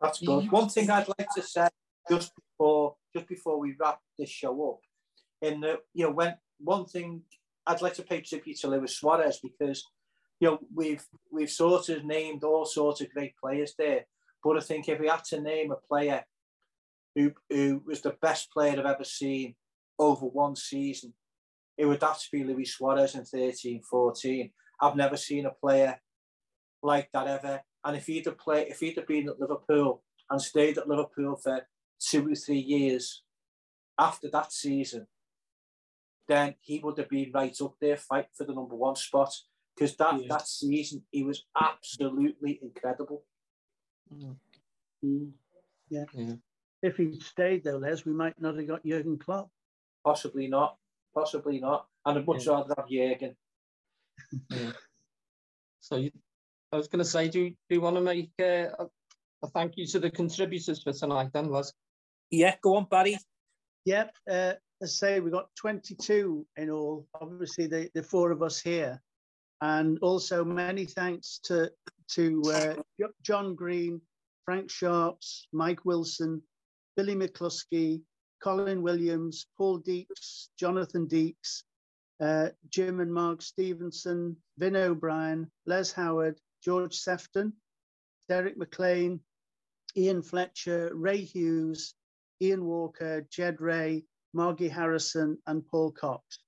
[0.00, 0.50] That's good.
[0.50, 1.68] One thing I'd like to say
[2.10, 4.80] just before just before we wrap this show up,
[5.48, 7.22] in the you know when one thing
[7.66, 9.84] I'd like to pay tribute to Luis Suarez because
[10.40, 14.06] you know we've we've sort of named all sorts of great players there,
[14.42, 16.24] but I think if we had to name a player
[17.14, 19.54] who who was the best player I've ever seen
[19.98, 21.14] over one season,
[21.78, 24.50] it would have to be Luis Suarez in 13 14.
[24.80, 26.00] I've never seen a player
[26.82, 27.62] like that ever.
[27.84, 31.36] And if he'd have played, if he'd have been at Liverpool and stayed at Liverpool
[31.36, 31.66] for
[32.00, 33.22] two or three years
[33.98, 35.06] after that season,
[36.28, 39.32] then he would have been right up there fighting for the number one spot.
[39.76, 40.26] Because that, yeah.
[40.30, 43.22] that season, he was absolutely incredible.
[44.14, 44.36] Mm.
[45.04, 45.30] Mm.
[45.90, 46.04] Yeah.
[46.14, 46.34] yeah.
[46.82, 49.50] If he'd stayed though, Les, we might not have got Jurgen Klopp.
[50.04, 50.76] Possibly not.
[51.14, 51.86] Possibly not.
[52.04, 52.52] And I'd much yeah.
[52.52, 53.36] rather have Jurgen.
[54.50, 54.72] yeah.
[55.80, 56.10] So you,
[56.72, 58.88] I was going to say, do you, do you want to make uh, a,
[59.42, 61.72] a, thank you to the contributors for tonight, then, Les?
[62.30, 63.18] Yeah, go on, Barrie.
[63.84, 64.14] Yep.
[64.28, 67.06] Uh, let's say we've got 22 in all.
[67.20, 69.00] Obviously, the, the four of us here,
[69.60, 71.70] and also many thanks to
[72.08, 72.74] to uh,
[73.22, 74.00] John Green,
[74.44, 76.40] Frank Sharps, Mike Wilson,
[76.96, 78.02] Billy McCluskey,
[78.42, 81.64] Colin Williams, Paul Deeks, Jonathan Deeks,
[82.20, 87.52] uh, Jim and Mark Stevenson, Vin O'Brien, Les Howard, George Sefton,
[88.28, 89.20] Derek McLean,
[89.96, 91.94] Ian Fletcher, Ray Hughes,
[92.40, 96.38] Ian Walker, Jed Ray, Margie Harrison, and Paul Cox.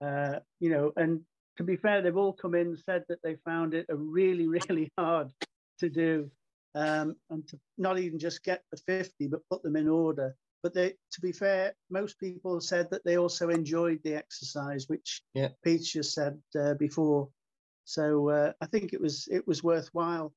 [0.00, 1.20] Uh, you know, and
[1.56, 4.46] to be fair, they've all come in and said that they found it a really,
[4.68, 5.32] really hard
[5.78, 6.30] to do,
[6.74, 10.34] um, and to not even just get the 50, but put them in order.
[10.62, 15.22] But they, to be fair, most people said that they also enjoyed the exercise, which
[15.34, 15.48] yeah.
[15.62, 17.28] Pete just said uh, before.
[17.84, 20.32] So uh, I think it was it was worthwhile.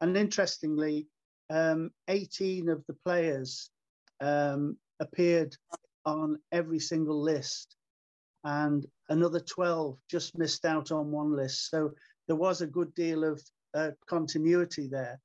[0.00, 1.08] And interestingly,
[1.50, 3.70] um, 18 of the players
[4.20, 5.56] um, appeared
[6.04, 7.76] on every single list,
[8.44, 11.70] and another 12 just missed out on one list.
[11.70, 11.92] So
[12.26, 13.42] there was a good deal of
[13.74, 15.20] uh, continuity there.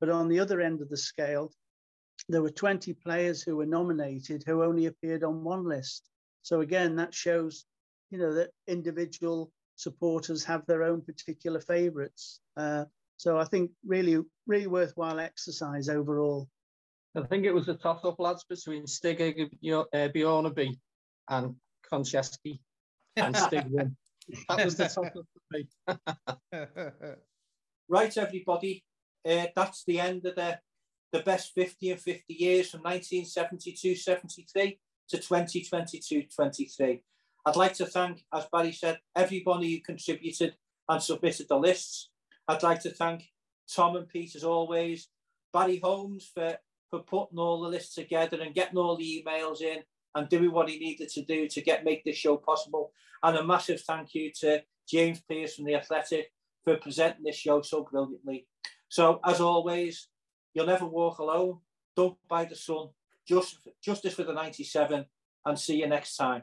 [0.00, 1.52] But on the other end of the scale,
[2.28, 6.08] there were 20 players who were nominated who only appeared on one list.
[6.42, 7.64] So again, that shows,
[8.10, 12.40] you know, that individual supporters have their own particular favourites.
[12.56, 12.84] Uh,
[13.16, 16.48] so I think really, really worthwhile exercise overall.
[17.14, 20.78] I think it was a toss-up, lads, between Stig Bjørnebye
[21.28, 21.56] and
[21.92, 22.60] Konchesky,
[23.16, 23.96] and Stig won.
[24.48, 25.66] That was the toss-up for me.
[27.88, 28.84] right, everybody.
[29.28, 30.58] Uh, that's the end of the
[31.12, 37.02] the best 50 and 50 years from 1972-73 to 2022-23.
[37.46, 40.54] I'd like to thank, as Barrie said, everybody who contributed
[40.88, 42.10] and submitted the lists.
[42.46, 43.24] I'd like to thank
[43.74, 45.08] Tom and Pete, as always,
[45.52, 46.56] Barrie Holmes for,
[46.90, 49.82] for putting all the lists together and getting all the emails in
[50.14, 52.92] and doing what he needed to do to get make this show possible.
[53.22, 56.32] And a massive thank you to James Pearce from The Athletic
[56.64, 58.46] for presenting this show so brilliantly.
[58.88, 60.08] So, as always,
[60.52, 61.58] you'll never walk alone.
[61.96, 62.88] Don't buy the sun.
[63.26, 65.04] Just, justice for the 97
[65.46, 66.42] and see you next time.